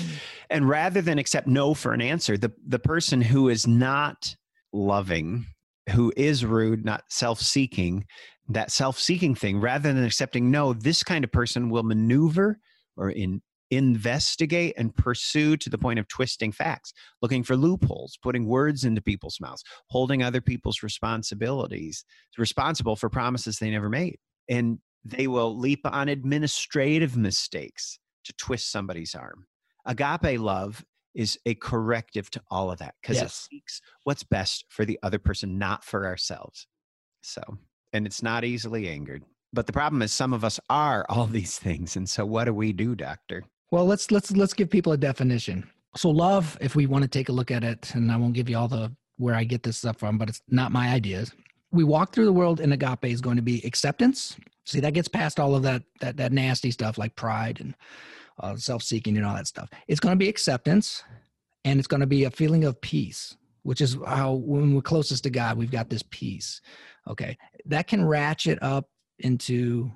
And 0.50 0.68
rather 0.68 1.02
than 1.02 1.20
accept 1.20 1.48
no 1.48 1.74
for 1.74 1.94
an 1.94 2.02
answer 2.02 2.38
the 2.38 2.52
the 2.68 2.80
person 2.80 3.22
who 3.22 3.50
is 3.50 3.68
not 3.68 4.36
loving 4.74 5.46
who 5.90 6.14
is 6.16 6.46
rude 6.46 6.86
not 6.86 7.04
self-seeking 7.10 8.06
that 8.54 8.72
self-seeking 8.72 9.36
thing 9.36 9.60
rather 9.60 9.94
than 9.94 10.04
accepting 10.04 10.52
no 10.52 10.74
this 10.74 11.04
kind 11.04 11.24
of 11.24 11.32
person 11.32 11.70
will 11.70 11.84
maneuver 11.84 12.60
or 12.98 13.10
in 13.10 13.42
investigate 13.70 14.74
and 14.78 14.94
pursue 14.98 15.56
to 15.56 15.70
the 15.70 15.78
point 15.78 15.98
of 15.98 16.06
twisting 16.10 16.52
facts 16.52 16.92
looking 17.22 17.42
for 17.42 17.56
loopholes 17.56 18.18
putting 18.22 18.46
words 18.46 18.84
into 18.84 19.02
people's 19.02 19.40
mouths 19.40 19.64
holding 19.88 20.22
other 20.22 20.42
people's 20.42 20.84
responsibilities 20.84 22.04
responsible 22.38 22.98
for 22.98 23.10
promises 23.10 23.60
they 23.60 23.70
never 23.70 23.88
made. 23.88 24.18
And 24.50 24.80
they 25.04 25.28
will 25.28 25.58
leap 25.58 25.82
on 25.86 26.10
administrative 26.10 27.18
mistakes 27.18 28.00
to 28.26 28.34
twist 28.34 28.72
somebody's 28.72 29.16
arm. 29.16 29.46
Agape 29.86 30.40
love 30.40 30.86
is 31.14 31.40
a 31.46 31.56
corrective 31.56 32.30
to 32.32 32.42
all 32.50 32.72
of 32.72 32.80
that 32.80 32.96
because 33.02 33.22
it 33.22 33.32
seeks 33.32 33.82
what's 34.04 34.24
best 34.24 34.66
for 34.70 34.86
the 34.86 35.00
other 35.04 35.20
person, 35.20 35.58
not 35.58 35.84
for 35.84 36.06
ourselves. 36.06 36.68
So, 37.22 37.42
and 37.94 38.06
it's 38.06 38.24
not 38.24 38.44
easily 38.44 38.88
angered. 38.88 39.24
But 39.54 39.68
the 39.68 39.74
problem 39.74 40.02
is, 40.02 40.14
some 40.14 40.34
of 40.34 40.44
us 40.44 40.60
are 40.70 41.06
all 41.10 41.28
these 41.28 41.60
things. 41.60 41.96
And 41.96 42.10
so, 42.10 42.26
what 42.26 42.46
do 42.46 42.54
we 42.54 42.74
do, 42.74 42.96
doctor? 42.96 43.44
Well, 43.72 43.86
let's 43.86 44.12
let's 44.12 44.32
let's 44.32 44.54
give 44.54 44.70
people 44.70 44.92
a 44.92 44.98
definition. 44.98 45.70
So 45.96 46.10
love, 46.10 46.58
if 46.62 46.76
we 46.76 46.86
want 46.88 47.04
to 47.04 47.10
take 47.10 47.30
a 47.30 47.34
look 47.34 47.52
at 47.52 47.64
it, 47.64 47.94
and 47.96 48.12
I 48.12 48.18
won't 48.18 48.34
give 48.34 48.50
you 48.50 48.58
all 48.58 48.68
the 48.68 48.94
where 49.18 49.36
I 49.36 49.44
get 49.44 49.64
this 49.64 49.78
stuff 49.78 49.98
from, 49.98 50.18
but 50.18 50.30
it's 50.30 50.42
not 50.50 50.72
my 50.72 50.90
ideas. 50.90 51.32
We 51.72 51.84
walk 51.84 52.12
through 52.12 52.26
the 52.26 52.34
world 52.34 52.60
and 52.60 52.74
agape 52.74 53.06
is 53.06 53.22
going 53.22 53.36
to 53.36 53.42
be 53.42 53.62
acceptance. 53.66 54.36
See, 54.66 54.80
that 54.80 54.94
gets 54.94 55.08
past 55.08 55.40
all 55.40 55.56
of 55.56 55.64
that 55.64 55.84
that 56.00 56.18
that 56.18 56.32
nasty 56.32 56.72
stuff 56.72 56.98
like 56.98 57.16
pride 57.16 57.60
and 57.60 57.76
uh, 58.40 58.56
self-seeking 58.56 59.18
and 59.18 59.26
all 59.26 59.36
that 59.36 59.48
stuff. 59.48 59.70
It's 59.88 60.00
going 60.00 60.14
to 60.14 60.20
be 60.20 60.30
acceptance, 60.30 61.04
and 61.66 61.80
it's 61.80 61.88
going 61.88 62.02
to 62.02 62.08
be 62.08 62.24
a 62.24 62.32
feeling 62.32 62.64
of 62.64 62.80
peace, 62.82 63.36
which 63.64 63.82
is 63.82 63.98
how 64.06 64.34
when 64.34 64.74
we're 64.74 64.82
closest 64.82 65.24
to 65.24 65.30
God, 65.30 65.58
we've 65.58 65.72
got 65.72 65.90
this 65.90 66.04
peace. 66.10 66.62
Okay, 67.08 67.38
that 67.66 67.88
can 67.88 68.06
ratchet 68.06 68.60
up 68.62 68.88
into 69.20 69.92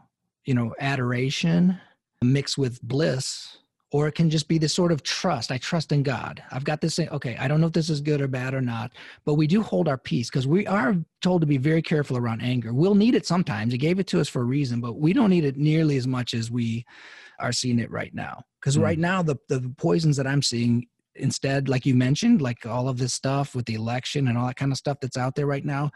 you 0.45 0.53
know 0.53 0.73
adoration 0.79 1.79
mixed 2.21 2.57
with 2.57 2.81
bliss 2.81 3.57
or 3.91 4.07
it 4.07 4.13
can 4.13 4.29
just 4.29 4.47
be 4.47 4.57
this 4.57 4.73
sort 4.73 4.91
of 4.91 5.03
trust. 5.03 5.51
I 5.51 5.57
trust 5.57 5.91
in 5.91 6.03
god. 6.03 6.41
I've 6.51 6.63
got 6.63 6.81
this 6.81 6.95
thing. 6.95 7.09
Okay 7.09 7.35
i 7.39 7.47
don't 7.47 7.61
know 7.61 7.67
if 7.67 7.73
this 7.73 7.89
is 7.89 8.01
good 8.01 8.21
or 8.21 8.27
bad 8.27 8.53
or 8.53 8.61
not 8.61 8.91
but 9.25 9.35
we 9.35 9.47
do 9.47 9.61
hold 9.61 9.87
our 9.87 9.97
peace 9.97 10.29
because 10.29 10.47
we 10.47 10.65
are 10.67 10.95
told 11.21 11.41
to 11.41 11.47
be 11.47 11.57
very 11.57 11.81
careful 11.81 12.17
around 12.17 12.41
anger. 12.41 12.73
We'll 12.73 12.95
need 12.95 13.15
it 13.15 13.25
sometimes. 13.25 13.71
He 13.71 13.77
gave 13.77 13.99
it 13.99 14.07
to 14.07 14.19
us 14.19 14.27
for 14.29 14.41
a 14.41 14.45
reason 14.45 14.81
but 14.81 14.97
we 14.99 15.13
don't 15.13 15.29
need 15.29 15.45
it 15.45 15.57
nearly 15.57 15.97
as 15.97 16.07
much 16.07 16.33
as 16.33 16.49
we 16.51 16.85
are 17.39 17.51
seeing 17.51 17.79
it 17.79 17.91
right 17.91 18.13
now. 18.13 18.41
Because 18.59 18.77
Mm. 18.77 18.81
right 18.81 18.99
now 18.99 19.21
the, 19.23 19.35
the 19.49 19.73
poisons 19.77 20.17
that 20.17 20.27
i'm 20.27 20.41
seeing 20.41 20.87
instead 21.15 21.69
like 21.69 21.85
you 21.85 21.95
mentioned 21.95 22.41
like 22.41 22.65
all 22.65 22.89
of 22.89 22.97
this 22.97 23.13
stuff 23.13 23.55
with 23.55 23.65
the 23.65 23.75
election 23.75 24.27
and 24.27 24.37
all 24.37 24.47
that 24.47 24.57
kind 24.57 24.71
of 24.71 24.77
stuff 24.77 24.97
that's 25.01 25.15
out 25.17 25.33
there 25.35 25.45
right 25.47 25.63
now 25.63 25.89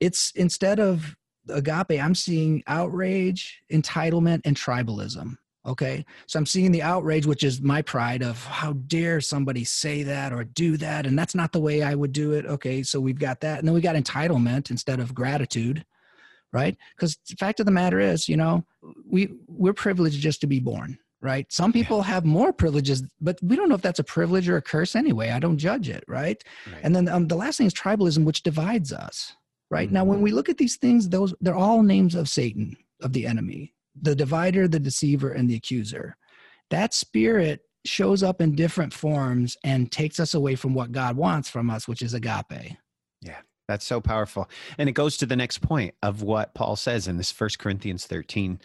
it's 0.00 0.32
instead 0.32 0.78
of 0.78 1.16
agape 1.48 2.00
i'm 2.02 2.14
seeing 2.14 2.62
outrage 2.66 3.62
entitlement 3.72 4.40
and 4.44 4.56
tribalism 4.56 5.36
okay? 5.64 6.04
So 6.26 6.38
i'm 6.38 6.46
seeing 6.46 6.72
the 6.72 6.82
outrage 6.82 7.26
which 7.26 7.42
is 7.42 7.60
my 7.60 7.82
pride 7.82 8.22
of 8.22 8.44
how 8.44 8.74
dare 8.74 9.20
somebody 9.20 9.64
say 9.64 10.02
that 10.04 10.32
or 10.32 10.44
do 10.44 10.76
that 10.76 11.06
and 11.06 11.18
that's 11.18 11.34
not 11.34 11.52
the 11.52 11.60
way 11.60 11.82
i 11.82 11.94
would 11.94 12.12
do 12.12 12.32
it 12.32 12.46
okay? 12.46 12.82
So 12.82 13.00
we've 13.00 13.18
got 13.18 13.40
that 13.40 13.58
and 13.58 13.66
then 13.66 13.74
we 13.74 13.80
got 13.80 13.96
entitlement 13.96 14.70
instead 14.70 15.00
of 15.00 15.14
gratitude 15.14 15.84
right? 16.52 16.76
Because 16.96 17.18
the 17.28 17.36
fact 17.36 17.60
of 17.60 17.66
the 17.66 17.72
matter 17.72 18.00
is 18.00 18.28
you 18.28 18.36
know 18.36 18.64
we 19.08 19.28
we're 19.48 19.72
privileged 19.72 20.20
just 20.20 20.40
to 20.42 20.46
be 20.46 20.60
born 20.60 20.98
right? 21.22 21.50
Some 21.50 21.72
people 21.72 22.02
have 22.02 22.24
more 22.24 22.52
privileges 22.52 23.02
but 23.20 23.38
we 23.42 23.56
don't 23.56 23.68
know 23.68 23.74
if 23.74 23.82
that's 23.82 23.98
a 23.98 24.04
privilege 24.04 24.48
or 24.48 24.56
a 24.56 24.62
curse 24.62 24.94
anyway 24.94 25.30
i 25.30 25.38
don't 25.38 25.58
judge 25.58 25.88
it 25.88 26.04
right. 26.06 26.42
And 26.82 26.94
then 26.94 27.08
um, 27.08 27.26
the 27.26 27.36
last 27.36 27.56
thing 27.58 27.66
is 27.66 27.74
tribalism, 27.74 28.24
which 28.24 28.42
divides 28.42 28.92
us. 28.92 29.34
Right 29.70 29.90
now, 29.90 30.04
when 30.04 30.18
mm-hmm. 30.18 30.24
we 30.24 30.32
look 30.32 30.48
at 30.48 30.58
these 30.58 30.76
things, 30.76 31.08
those 31.08 31.34
they're 31.40 31.56
all 31.56 31.82
names 31.82 32.14
of 32.14 32.28
Satan, 32.28 32.76
of 33.02 33.12
the 33.12 33.26
enemy, 33.26 33.74
the 34.00 34.14
divider, 34.14 34.68
the 34.68 34.80
deceiver, 34.80 35.30
and 35.32 35.50
the 35.50 35.56
accuser. 35.56 36.16
That 36.70 36.94
spirit 36.94 37.62
shows 37.84 38.22
up 38.22 38.40
in 38.40 38.54
different 38.54 38.92
forms 38.92 39.56
and 39.64 39.90
takes 39.90 40.20
us 40.20 40.34
away 40.34 40.54
from 40.54 40.74
what 40.74 40.92
God 40.92 41.16
wants 41.16 41.48
from 41.48 41.70
us, 41.70 41.86
which 41.88 42.02
is 42.02 42.14
agape. 42.14 42.76
Yeah. 43.22 43.38
That's 43.68 43.86
so 43.86 44.00
powerful. 44.00 44.48
And 44.78 44.88
it 44.88 44.92
goes 44.92 45.16
to 45.18 45.26
the 45.26 45.36
next 45.36 45.58
point 45.58 45.94
of 46.02 46.22
what 46.22 46.54
Paul 46.54 46.76
says 46.76 47.08
in 47.08 47.16
this 47.16 47.32
First 47.32 47.58
Corinthians 47.58 48.06
13 48.06 48.60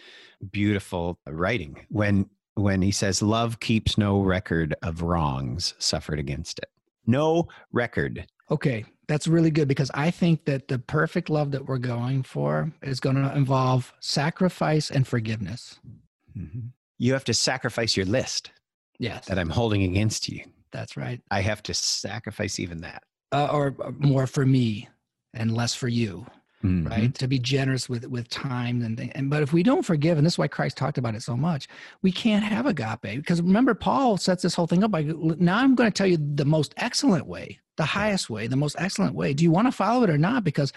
beautiful 0.52 1.20
writing 1.28 1.86
when 1.90 2.30
when 2.56 2.82
he 2.82 2.92
says 2.92 3.22
love 3.22 3.60
keeps 3.60 3.98
no 3.98 4.22
record 4.22 4.76
of 4.84 5.02
wrongs 5.02 5.74
suffered 5.80 6.20
against 6.20 6.60
it. 6.60 6.70
No 7.08 7.48
record. 7.72 8.28
Okay, 8.52 8.84
that's 9.08 9.28
really 9.28 9.50
good 9.52 9.68
because 9.68 9.90
I 9.94 10.12
think 10.12 10.46
that 10.46 10.68
the 10.68 10.78
perfect 10.78 11.30
love 11.30 11.52
that 11.52 11.66
we're 11.66 11.78
going 11.78 12.24
for 12.24 12.72
is 12.82 13.00
going 13.00 13.16
to 13.16 13.34
involve 13.36 13.94
sacrifice 14.00 14.92
and 14.92 15.08
forgiveness. 15.08 15.80
You 16.98 17.14
have 17.14 17.24
to 17.26 17.34
sacrifice 17.34 17.96
your 17.98 18.06
list 18.06 18.52
Yes, 19.00 19.26
that 19.26 19.40
I'm 19.40 19.50
holding 19.50 19.84
against 19.84 20.30
you. 20.30 20.44
that's 20.72 20.96
right. 20.96 21.20
I 21.32 21.42
have 21.42 21.64
to 21.64 21.74
sacrifice 21.74 22.60
even 22.60 22.82
that. 22.82 23.04
Uh, 23.32 23.48
or 23.52 23.76
uh, 23.84 23.92
more 23.98 24.28
for 24.28 24.46
me 24.46 24.88
and 25.34 25.56
less 25.56 25.74
for 25.74 25.88
you. 25.88 26.26
Mhm. 26.64 26.88
right 26.88 27.16
to 27.16 27.28
be 27.28 27.40
generous 27.40 27.90
with 27.90 28.06
with 28.06 28.30
time 28.30 28.84
and, 28.84 29.12
and 29.16 29.32
but 29.32 29.42
if 29.42 29.52
we 29.52 29.64
don't 29.64 29.82
forgive 29.82 30.20
and 30.20 30.28
this 30.28 30.34
is 30.34 30.38
why 30.38 30.48
christ 30.48 30.78
talked 30.78 31.00
about 31.00 31.16
it 31.16 31.24
so 31.24 31.36
much 31.36 31.68
we 32.04 32.12
can't 32.12 32.44
have 32.44 32.68
agape 32.68 33.16
because 33.16 33.42
remember 33.42 33.74
paul 33.74 34.16
sets 34.16 34.44
this 34.44 34.54
whole 34.54 34.68
thing 34.68 34.84
up 34.84 34.92
by 34.92 35.02
now 35.02 35.58
i'm 35.58 35.74
going 35.74 35.90
to 35.92 35.98
tell 35.98 36.06
you 36.06 36.20
the 36.36 36.46
most 36.46 36.76
excellent 36.78 37.26
way 37.26 37.60
the 37.82 37.86
highest 37.86 38.30
way 38.30 38.46
the 38.46 38.56
most 38.56 38.76
excellent 38.78 39.16
way. 39.16 39.34
Do 39.34 39.44
you 39.44 39.50
want 39.50 39.68
to 39.68 39.72
follow 39.72 40.04
it 40.04 40.10
or 40.12 40.18
not? 40.18 40.44
Because 40.44 40.72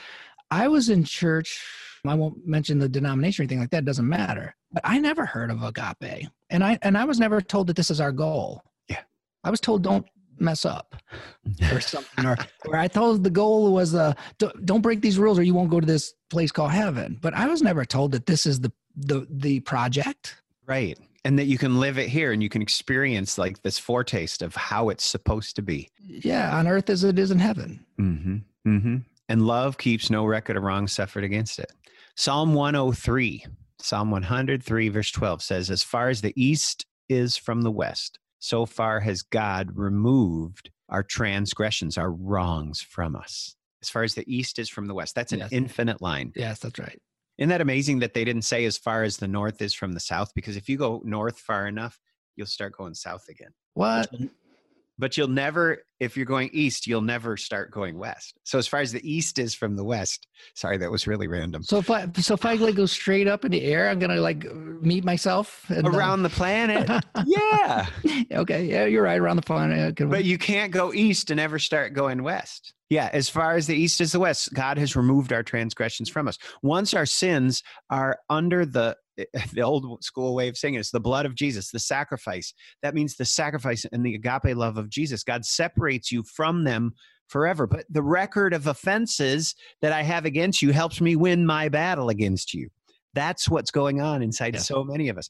i 0.51 0.69
was 0.69 0.88
in 0.88 1.05
church 1.05 1.62
i 2.07 2.14
won't 2.14 2.47
mention 2.47 2.79
the 2.79 2.88
denomination 2.88 3.43
or 3.43 3.45
anything 3.45 3.61
like 3.61 3.71
that 3.71 3.83
it 3.85 3.90
doesn't 3.90 4.09
matter. 4.09 4.57
But 4.73 4.83
i 4.87 4.99
never 4.99 5.27
heard 5.27 5.51
of 5.51 5.62
agape 5.62 6.29
and 6.49 6.64
i 6.64 6.79
and 6.81 6.97
i 6.97 7.05
was 7.05 7.19
never 7.21 7.43
told 7.43 7.67
that 7.67 7.77
this 7.77 7.90
is 7.90 8.01
our 8.01 8.12
goal. 8.12 8.62
Yeah. 8.88 9.03
i 9.43 9.51
was 9.51 9.61
told 9.61 9.83
don't 9.83 10.07
mess 10.38 10.64
up 10.64 10.97
or 11.73 11.81
something 11.81 12.25
or, 12.25 12.37
or 12.67 12.77
i 12.77 12.88
thought 12.88 13.23
the 13.23 13.37
goal 13.43 13.71
was 13.73 13.95
uh 13.95 14.14
don't, 14.38 14.57
don't 14.64 14.81
break 14.81 15.03
these 15.03 15.19
rules 15.19 15.38
or 15.38 15.43
you 15.43 15.55
won't 15.55 15.71
go 15.71 15.81
to 15.81 15.87
this 15.87 16.14
place 16.31 16.53
called 16.53 16.73
heaven. 16.73 17.19
But 17.21 17.35
i 17.35 17.47
was 17.47 17.61
never 17.61 17.85
told 17.85 18.12
that 18.12 18.25
this 18.25 18.47
is 18.47 18.61
the 18.61 18.73
the 18.97 19.27
the 19.29 19.61
project. 19.61 20.37
Right. 20.67 20.99
And 21.26 21.38
that 21.38 21.46
you 21.46 21.56
can 21.56 21.80
live 21.80 21.98
it 21.98 22.08
here 22.08 22.32
and 22.32 22.42
you 22.42 22.48
can 22.50 22.60
experience 22.60 23.38
like 23.38 23.62
this 23.62 23.78
foretaste 23.78 24.42
of 24.42 24.54
how 24.54 24.90
it's 24.90 25.04
supposed 25.04 25.56
to 25.56 25.62
be. 25.62 25.90
yeah 25.98 26.54
on 26.56 26.66
earth 26.66 26.90
as 26.90 27.02
it 27.04 27.18
is 27.18 27.30
in 27.30 27.38
heaven 27.38 27.84
Mm-hmm. 27.98 28.37
Mm-hmm. 28.68 28.96
And 29.28 29.46
love 29.46 29.78
keeps 29.78 30.10
no 30.10 30.26
record 30.26 30.56
of 30.56 30.62
wrong 30.64 30.87
suffered 30.87 31.24
against 31.24 31.58
it. 31.58 31.72
Psalm 32.16 32.52
103, 32.54 33.46
Psalm 33.80 34.10
103, 34.10 34.88
verse 34.90 35.10
12 35.10 35.42
says, 35.42 35.70
As 35.70 35.82
far 35.82 36.08
as 36.10 36.20
the 36.20 36.32
east 36.37 36.84
is 37.08 37.37
from 37.37 37.62
the 37.62 37.70
west, 37.70 38.18
so 38.38 38.66
far 38.66 39.00
has 39.00 39.22
God 39.22 39.70
removed 39.74 40.70
our 40.90 41.02
transgressions, 41.02 41.96
our 41.96 42.10
wrongs 42.10 42.82
from 42.82 43.16
us. 43.16 43.56
As 43.82 43.88
far 43.88 44.02
as 44.02 44.14
the 44.14 44.24
east 44.32 44.58
is 44.58 44.68
from 44.68 44.87
the 44.87 44.94
west, 44.94 45.14
that's 45.14 45.32
an 45.32 45.38
Yes. 45.40 45.52
infinite 45.52 46.02
line. 46.02 46.32
yes 46.37 46.58
that's 46.58 46.78
right 46.78 47.00
Isn't 47.38 47.49
that 47.51 47.61
amazing 47.61 47.99
that 48.01 48.14
they 48.14 48.25
didn't 48.25 48.42
say 48.42 48.64
as 48.64 48.79
far 48.79 49.03
as 49.03 49.16
the 49.16 49.29
north 49.29 49.61
is 49.61 49.75
from 49.75 49.92
the 49.92 50.01
south? 50.01 50.33
Because 50.35 50.57
if 50.57 50.68
you 50.68 50.77
go 50.77 51.03
north 51.05 51.38
far 51.38 51.66
enough, 51.66 51.99
you'll 52.37 52.47
start 52.47 52.77
going 52.77 52.94
south 52.94 53.29
again. 53.29 53.51
what 54.12 54.31
but 54.98 55.16
you'll 55.16 55.28
never 55.28 55.78
if 56.00 56.16
you're 56.16 56.26
going 56.26 56.50
east 56.52 56.87
you'll 56.87 57.00
never 57.00 57.37
start 57.37 57.70
going 57.70 57.98
west 57.98 58.35
so 58.44 58.59
as 58.59 58.66
far 58.66 58.80
as 58.80 58.92
the 58.92 59.11
east 59.11 59.38
is 59.38 59.54
from 59.54 59.76
the 59.76 59.85
west 59.85 60.26
sorry 60.54 60.76
that 60.76 60.90
was 60.90 61.07
really 61.07 61.26
random 61.26 61.62
So 61.62 61.78
if 61.78 61.90
I 61.90 62.09
so 62.20 62.35
if 62.35 62.44
I 62.44 62.54
like 62.54 62.74
go 62.74 62.87
straight 62.87 63.26
up 63.28 63.44
in 63.44 63.52
the 63.52 63.62
air, 63.62 63.88
I'm 63.88 63.98
gonna 63.98 64.20
like 64.20 64.44
meet 64.54 65.04
myself 65.04 65.64
and, 65.68 65.87
uh, 65.87 65.90
around 65.90 66.22
the 66.22 66.30
planet 66.30 66.88
yeah 67.26 67.87
okay, 68.33 68.64
yeah, 68.64 68.85
you're 68.85 69.02
right. 69.02 69.18
Around 69.20 69.37
the 69.37 69.42
planet. 69.42 69.98
one. 70.00 70.11
but 70.11 70.24
you 70.24 70.38
can't 70.38 70.72
go 70.72 70.92
east 70.92 71.30
and 71.30 71.40
ever 71.40 71.59
start 71.59 71.92
going 71.94 72.22
west 72.22 72.74
yeah 72.90 73.09
as 73.12 73.28
far 73.28 73.54
as 73.57 73.66
the 73.66 73.74
east 73.76 74.00
is 74.00 74.12
the 74.12 74.20
west 74.20 74.52
god 74.54 74.76
has 74.78 74.94
removed 74.96 75.33
our 75.33 75.42
transgressions 75.42 76.09
from 76.09 76.28
us 76.28 76.38
once 76.62 76.92
our 76.94 77.07
sins 77.07 77.62
are 77.90 78.18
under 78.28 78.66
the 78.66 78.96
the 79.53 79.62
old 79.62 80.03
school 80.03 80.35
way 80.35 80.48
of 80.48 80.57
saying 80.57 80.74
it 80.74 80.81
is 80.81 80.90
the 80.90 81.00
blood 81.00 81.27
of 81.27 81.35
jesus 81.35 81.70
the 81.70 81.79
sacrifice. 81.79 82.53
That 82.83 82.94
means 82.94 83.16
the 83.16 83.24
sacrifice 83.24 83.85
and 83.92 84.05
the 84.05 84.14
agape 84.14 84.57
love 84.57 84.77
of 84.79 84.88
jesus. 84.90 85.22
God 85.24 85.44
separates 85.44 86.11
you 86.11 86.22
from 86.24 86.64
them 86.64 86.92
forever. 87.29 87.66
But 87.66 87.87
the 87.88 88.03
record 88.03 88.53
of 88.55 88.66
offenses 88.66 89.55
that 89.83 89.92
i 89.92 90.03
have 90.03 90.24
against 90.24 90.62
you 90.62 90.72
helps 90.72 91.00
me 91.00 91.16
win 91.16 91.46
my 91.46 91.68
battle 91.68 92.09
against 92.09 92.53
you. 92.55 92.68
That's 93.14 93.48
what's 93.48 93.70
going 93.70 94.00
on 94.00 94.22
inside 94.22 94.55
Yeah. 94.55 94.61
so 94.61 94.85
many 94.85 95.09
of 95.09 95.16
us. 95.18 95.29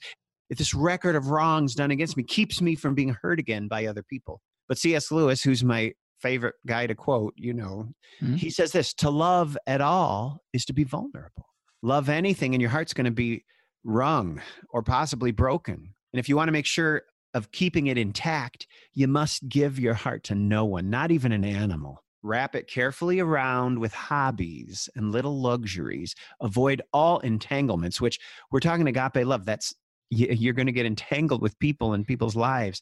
If 0.50 0.58
this 0.58 0.74
record 0.74 1.16
of 1.16 1.28
wrongs 1.28 1.74
done 1.74 1.90
against 1.90 2.16
me 2.16 2.22
keeps 2.22 2.60
me 2.60 2.74
from 2.74 2.94
being 2.94 3.16
hurt 3.22 3.38
again 3.38 3.68
by 3.68 3.86
other 3.86 4.02
people. 4.02 4.40
But 4.68 4.78
cs 4.78 5.10
lewis 5.12 5.42
who's 5.42 5.62
my 5.62 5.92
favorite 6.20 6.54
guy 6.66 6.86
to 6.86 6.94
quote 6.94 7.34
you 7.36 7.52
know 7.52 7.88
Mhm. 8.22 8.36
he 8.38 8.48
says 8.48 8.72
this 8.72 8.94
to 8.94 9.10
love 9.10 9.58
at 9.66 9.82
all 9.82 10.40
is 10.54 10.64
to 10.66 10.72
be 10.72 10.84
vulnerable. 10.84 11.46
Love 11.82 12.08
anything 12.08 12.54
and 12.54 12.62
your 12.62 12.70
heart's 12.70 12.94
going 12.94 13.04
to 13.04 13.10
be 13.10 13.44
wrung 13.84 14.40
or 14.70 14.82
possibly 14.82 15.30
broken. 15.30 15.94
And 16.12 16.20
if 16.20 16.28
you 16.28 16.36
want 16.36 16.48
to 16.48 16.52
make 16.52 16.66
sure 16.66 17.02
of 17.34 17.50
keeping 17.50 17.88
it 17.88 17.98
intact 17.98 18.66
you 18.94 19.08
must 19.08 19.48
give 19.48 19.78
your 19.78 19.94
heart 19.94 20.22
to 20.24 20.34
no 20.34 20.64
one 20.64 20.88
not 20.88 21.10
even 21.10 21.32
an 21.32 21.44
animal. 21.44 22.02
Wrap 22.22 22.54
it 22.54 22.68
carefully 22.68 23.20
around 23.20 23.78
with 23.78 23.92
hobbies 23.92 24.88
and 24.94 25.12
little 25.12 25.42
luxuries. 25.42 26.14
Avoid 26.40 26.80
all 26.92 27.18
entanglements 27.18 28.00
which 28.00 28.18
we're 28.50 28.60
talking 28.60 28.86
agape 28.86 29.26
love. 29.26 29.44
That's 29.44 29.74
you're 30.08 30.54
going 30.54 30.66
to 30.66 30.72
get 30.72 30.86
entangled 30.86 31.42
with 31.42 31.58
people 31.58 31.92
and 31.92 32.06
people's 32.06 32.36
lives. 32.36 32.80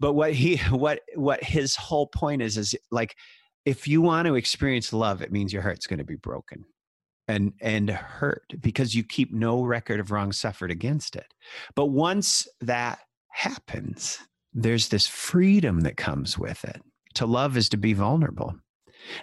But 0.00 0.14
what 0.14 0.32
he 0.32 0.56
what 0.70 1.00
what 1.14 1.44
his 1.44 1.76
whole 1.76 2.08
point 2.08 2.42
is 2.42 2.56
is 2.56 2.74
like 2.90 3.14
if 3.64 3.86
you 3.86 4.02
want 4.02 4.26
to 4.26 4.34
experience 4.34 4.92
love 4.92 5.22
it 5.22 5.32
means 5.32 5.52
your 5.52 5.62
heart's 5.62 5.86
going 5.86 5.98
to 5.98 6.04
be 6.04 6.16
broken 6.16 6.64
and 7.28 7.52
and 7.60 7.90
hurt 7.90 8.44
because 8.60 8.94
you 8.94 9.02
keep 9.02 9.32
no 9.32 9.62
record 9.62 10.00
of 10.00 10.10
wrong 10.10 10.32
suffered 10.32 10.70
against 10.70 11.16
it 11.16 11.32
but 11.74 11.86
once 11.86 12.46
that 12.60 13.00
happens 13.30 14.18
there's 14.52 14.88
this 14.88 15.06
freedom 15.06 15.80
that 15.80 15.96
comes 15.96 16.38
with 16.38 16.64
it 16.64 16.80
to 17.14 17.26
love 17.26 17.56
is 17.56 17.68
to 17.68 17.76
be 17.76 17.92
vulnerable 17.92 18.54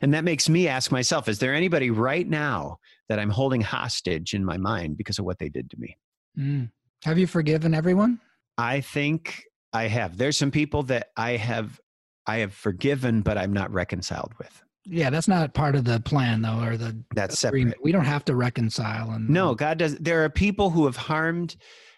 and 0.02 0.14
that 0.14 0.24
makes 0.24 0.50
me 0.50 0.68
ask 0.68 0.92
myself 0.92 1.28
is 1.28 1.40
there 1.40 1.54
anybody 1.54 1.90
right 1.90 2.28
now 2.28 2.78
that 3.08 3.20
i'm 3.20 3.30
holding 3.30 3.62
hostage 3.62 4.34
in 4.34 4.44
my 4.44 4.58
mind 4.58 4.98
because 4.98 5.20
of 5.20 5.26
what 5.26 5.40
they 5.40 5.50
did 5.50 5.70
to 5.70 5.78
me 5.80 5.96
Mm. 6.38 6.72
Have 7.04 7.18
you 7.18 7.28
forgiven 7.28 7.74
everyone? 7.74 8.20
I 8.58 8.82
think 8.82 9.44
I 9.74 9.88
have. 9.88 10.18
There's 10.18 10.38
some 10.38 10.52
people 10.52 10.84
that 10.84 11.10
I 11.18 11.38
have 11.38 11.80
I 12.28 12.38
have 12.38 12.54
forgiven, 12.54 13.22
but 13.22 13.38
I'm 13.38 13.54
not 13.54 13.72
reconciled 13.72 14.34
with. 14.38 14.64
Yeah, 14.86 15.10
that's 15.10 15.28
not 15.28 15.54
part 15.54 15.76
of 15.76 15.86
the 15.86 16.00
plan 16.00 16.42
though, 16.42 16.60
or 16.64 16.78
the 16.78 16.98
That's 17.14 17.44
agreement. 17.44 17.76
separate. 17.76 17.84
We 17.84 17.92
don't 17.92 18.06
have 18.06 18.26
to 18.26 18.36
reconcile. 18.36 19.12
And 19.12 19.30
No, 19.30 19.54
God 19.56 19.78
does. 19.78 19.96
There 19.98 20.24
are 20.24 20.30
people 20.30 20.70
who 20.70 20.86
have 20.86 20.96
harmed 20.98 21.56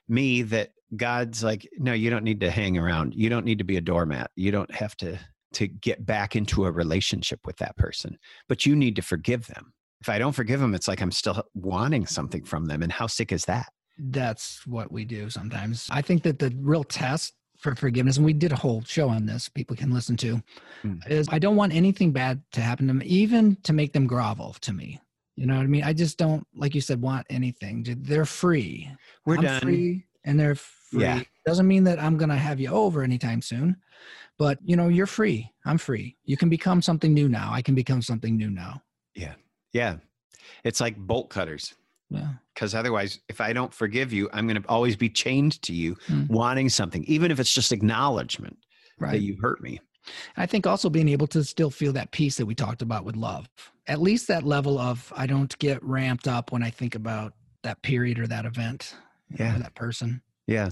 me 0.08 0.41
that 0.43 0.72
God's 0.96 1.43
like, 1.43 1.67
no, 1.78 1.93
you 1.93 2.10
don't 2.10 2.24
need 2.24 2.41
to 2.41 2.52
hang 2.52 2.78
around. 2.78 3.13
You 3.15 3.30
don't 3.30 3.46
need 3.46 3.58
to 3.60 3.63
be 3.63 3.78
a 3.78 3.82
doormat. 3.82 4.32
You 4.36 4.52
don't 4.52 4.74
have 4.74 4.96
to 4.98 5.17
to 5.54 5.67
get 5.67 6.04
back 6.04 6.36
into 6.36 6.65
a 6.65 6.72
relationship 6.72 7.39
with 7.46 7.58
that 7.58 7.78
person, 7.78 8.17
but 8.50 8.65
you 8.65 8.76
need 8.76 8.96
to 8.96 9.04
forgive 9.04 9.46
them. 9.48 9.72
If 10.02 10.10
I 10.10 10.17
don't 10.17 10.32
forgive 10.34 10.60
them, 10.60 10.74
it's 10.74 10.88
like 10.88 11.00
I'm 11.00 11.12
still 11.12 11.43
wanting 11.54 12.08
something 12.08 12.43
from 12.43 12.65
them. 12.65 12.82
And 12.82 12.91
how 12.91 13.06
sick 13.08 13.32
is 13.32 13.46
that? 13.46 13.67
that's 13.98 14.65
what 14.65 14.91
we 14.91 15.06
do 15.06 15.30
sometimes. 15.30 15.88
I 15.91 16.02
think 16.02 16.24
that 16.24 16.39
the 16.39 16.54
real 16.60 16.84
test 16.84 17.34
for 17.63 17.73
forgiveness, 17.76 18.17
and 18.17 18.26
we 18.26 18.34
did 18.34 18.52
a 18.52 18.56
whole 18.58 18.84
show 18.84 19.08
on 19.10 19.26
this, 19.26 19.47
people 19.49 19.76
can 19.76 19.91
listen 19.91 20.17
to, 20.17 20.43
Hmm. 20.82 20.95
is 21.08 21.28
I 21.32 21.39
don't 21.39 21.56
want 21.56 21.73
anything 21.73 22.12
bad 22.12 22.41
to 22.52 22.62
happen 22.62 22.88
to 22.88 22.93
them, 22.93 23.02
even 23.06 23.56
to 23.63 23.71
make 23.73 23.93
them 23.93 24.06
grovel 24.06 24.54
to 24.62 24.73
me. 24.73 24.99
You 25.38 25.47
know 25.47 25.56
what 25.56 25.63
I 25.63 25.67
mean? 25.67 25.84
I 25.84 25.93
just 25.93 26.17
don't, 26.17 26.45
like 26.54 26.76
you 26.76 26.82
said, 26.82 27.02
want 27.02 27.26
anything. 27.30 27.86
They're 28.02 28.26
free. 28.26 28.91
We're 29.26 29.38
I'm 29.38 29.41
done. 29.43 29.62
free 29.62 30.06
and 30.26 30.39
they're 30.39 30.56
free. 30.56 31.02
Yeah. 31.04 31.23
Doesn't 31.45 31.67
mean 31.67 31.86
that 31.86 31.99
I'm 31.99 32.17
going 32.17 32.30
to 32.30 32.36
have 32.36 32.60
you 32.60 32.69
over 32.69 33.02
anytime 33.02 33.41
soon, 33.41 33.78
but 34.38 34.60
you 34.63 34.76
know, 34.76 34.89
you're 34.89 35.08
free. 35.08 35.49
I'm 35.65 35.78
free. 35.78 36.17
You 36.26 36.38
can 36.38 36.49
become 36.49 36.82
something 36.82 37.13
new 37.13 37.28
now. 37.30 37.52
I 37.52 37.62
can 37.62 37.73
become 37.76 38.02
something 38.02 38.38
new 38.38 38.49
now. 38.49 38.82
Yeah. 39.15 39.34
Yeah. 39.71 39.97
It's 40.63 40.80
like 40.82 40.97
bolt 40.97 41.30
cutters. 41.30 41.73
Yeah. 42.13 42.30
because 42.54 42.73
otherwise 42.76 43.19
if 43.30 43.41
i 43.41 43.52
don't 43.54 43.73
forgive 43.73 44.13
you 44.13 44.30
i'm 44.34 44.47
going 44.47 44.62
to 44.62 44.67
always 44.69 44.95
be 44.95 45.10
chained 45.10 45.62
to 45.63 45.73
you 45.73 45.95
Mm. 46.10 46.30
wanting 46.30 46.69
something 46.69 47.04
even 47.06 47.32
if 47.32 47.39
it's 47.39 47.54
just 47.54 47.71
acknowledgement 47.71 48.58
that 48.99 49.21
you 49.21 49.38
hurt 49.41 49.62
me 49.62 49.80
I 50.36 50.45
think 50.45 50.67
also 50.67 50.89
being 50.89 51.08
able 51.08 51.28
to 51.28 51.45
still 51.45 51.69
feel 51.71 51.93
that 51.93 52.12
peace 52.12 52.36
that 52.36 52.45
we 52.45 52.56
talked 52.56 52.82
about 52.82 53.06
with 53.06 53.15
love. 53.15 53.47
At 53.88 54.02
least 54.02 54.28
that 54.28 54.43
level 54.43 54.78
of 54.78 55.13
I 55.15 55.26
don't 55.28 55.58
get 55.60 55.82
ramped 55.82 56.28
up 56.28 56.52
when 56.52 56.62
I 56.62 56.69
think 56.69 56.93
about 56.93 57.32
that 57.63 57.82
period 57.84 58.19
or 58.19 58.28
that 58.28 58.45
event. 58.45 58.95
Yeah. 59.39 59.56
or 59.56 59.60
that 59.60 59.76
person. 59.76 60.21
yeah 60.45 60.69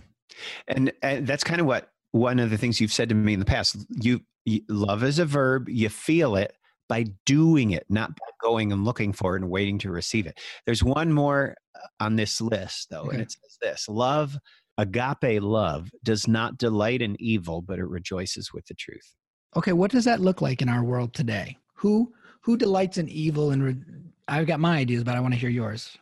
and, 0.67 0.91
and 1.01 1.25
that's 1.25 1.43
kind 1.45 1.61
of 1.61 1.65
what 1.67 1.91
one 2.11 2.39
of 2.39 2.49
the 2.49 2.57
things 2.57 2.81
you've 2.81 2.91
said 2.93 3.07
to 3.09 3.15
me 3.15 3.33
in 3.33 3.39
the 3.39 3.45
past 3.45 3.77
you, 3.89 4.19
you 4.45 4.61
love 4.67 5.01
is 5.03 5.17
a 5.17 5.25
verb 5.25 5.69
you 5.69 5.87
feel 5.89 6.35
it 6.35 6.53
by 6.91 7.05
doing 7.25 7.71
it 7.71 7.85
not 7.89 8.09
by 8.09 8.27
going 8.41 8.71
and 8.73 8.83
looking 8.85 9.13
for 9.13 9.35
it 9.35 9.41
and 9.41 9.49
waiting 9.49 9.77
to 9.79 9.89
receive 9.91 10.25
it 10.27 10.37
there's 10.65 10.83
one 10.83 11.11
more 11.13 11.55
uh, 11.75 11.87
on 12.05 12.17
this 12.17 12.41
list 12.41 12.87
though 12.91 13.03
Okay. 13.03 13.13
and 13.15 13.21
it 13.21 13.31
says 13.31 13.57
this 13.61 13.87
love 13.87 14.37
agape 14.77 15.41
love 15.41 15.89
does 16.03 16.27
not 16.27 16.57
delight 16.57 17.01
in 17.01 17.15
evil 17.19 17.61
but 17.61 17.79
it 17.79 17.87
rejoices 17.87 18.51
with 18.53 18.65
the 18.67 18.73
truth 18.75 19.15
Okay, 19.53 19.73
what 19.73 19.91
does 19.91 20.05
that 20.05 20.21
look 20.21 20.41
like 20.41 20.61
in 20.61 20.69
our 20.69 20.81
world 20.81 21.13
today? 21.13 21.57
Who 21.73 22.13
who 22.39 22.55
delights 22.55 22.97
in 22.97 23.09
evil 23.09 23.51
and 23.51 23.61
re- 23.61 23.83
I've 24.29 24.47
got 24.47 24.61
my 24.61 24.77
ideas, 24.77 25.03
but 25.03 25.15
I 25.15 25.19
want 25.19 25.33
to 25.33 25.39
hear 25.39 25.49
yours. 25.49 25.97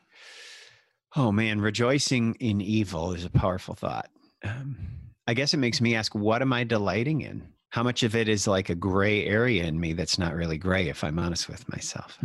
Oh 1.15 1.32
man, 1.32 1.60
rejoicing 1.60 2.36
in 2.39 2.62
evil 2.62 3.12
is 3.13 3.25
a 3.25 3.30
powerful 3.32 3.73
thought. 3.73 4.10
Um, 4.43 4.78
I 5.25 5.34
guess 5.34 5.56
it 5.56 5.58
makes 5.58 5.82
me 5.82 5.95
ask, 5.95 6.13
what 6.13 6.43
am 6.43 6.54
I 6.54 6.63
delighting 6.63 7.21
in? 7.21 7.47
How 7.71 7.84
much 7.84 8.03
of 8.03 8.15
it 8.15 8.27
is 8.27 8.47
like 8.47 8.69
a 8.69 8.75
gray 8.75 9.25
area 9.25 9.63
in 9.63 9.79
me 9.79 9.93
that's 9.93 10.17
not 10.17 10.34
really 10.34 10.58
gray, 10.58 10.89
if 10.89 11.03
I'm 11.03 11.19
honest 11.19 11.47
with 11.47 11.69
myself? 11.69 12.17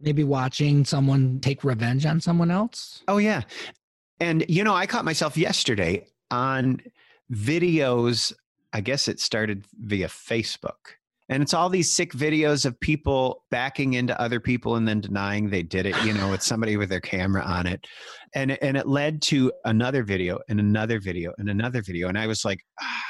Maybe 0.00 0.24
watching 0.24 0.84
someone 0.84 1.40
take 1.40 1.62
revenge 1.62 2.06
on 2.06 2.20
someone 2.20 2.50
else. 2.50 3.02
Oh, 3.06 3.18
yeah. 3.18 3.42
And, 4.20 4.44
you 4.48 4.64
know, 4.64 4.74
I 4.74 4.86
caught 4.86 5.04
myself 5.04 5.36
yesterday 5.36 6.06
on 6.30 6.80
videos. 7.30 8.32
I 8.72 8.80
guess 8.80 9.08
it 9.08 9.20
started 9.20 9.64
via 9.78 10.08
Facebook. 10.08 10.96
And 11.28 11.42
it's 11.42 11.52
all 11.52 11.68
these 11.68 11.92
sick 11.92 12.12
videos 12.12 12.64
of 12.64 12.80
people 12.80 13.44
backing 13.50 13.92
into 13.92 14.18
other 14.18 14.40
people 14.40 14.76
and 14.76 14.88
then 14.88 15.02
denying 15.02 15.50
they 15.50 15.62
did 15.62 15.84
it. 15.84 16.02
You 16.02 16.14
know, 16.14 16.32
it's 16.32 16.46
somebody 16.46 16.78
with 16.78 16.88
their 16.88 17.00
camera 17.00 17.42
on 17.42 17.66
it. 17.66 17.86
And, 18.34 18.52
and 18.62 18.78
it 18.78 18.88
led 18.88 19.20
to 19.22 19.52
another 19.66 20.02
video 20.02 20.38
and 20.48 20.58
another 20.58 20.98
video 20.98 21.34
and 21.36 21.50
another 21.50 21.82
video. 21.82 22.08
And 22.08 22.16
I 22.18 22.26
was 22.26 22.46
like, 22.46 22.60
ah. 22.80 23.02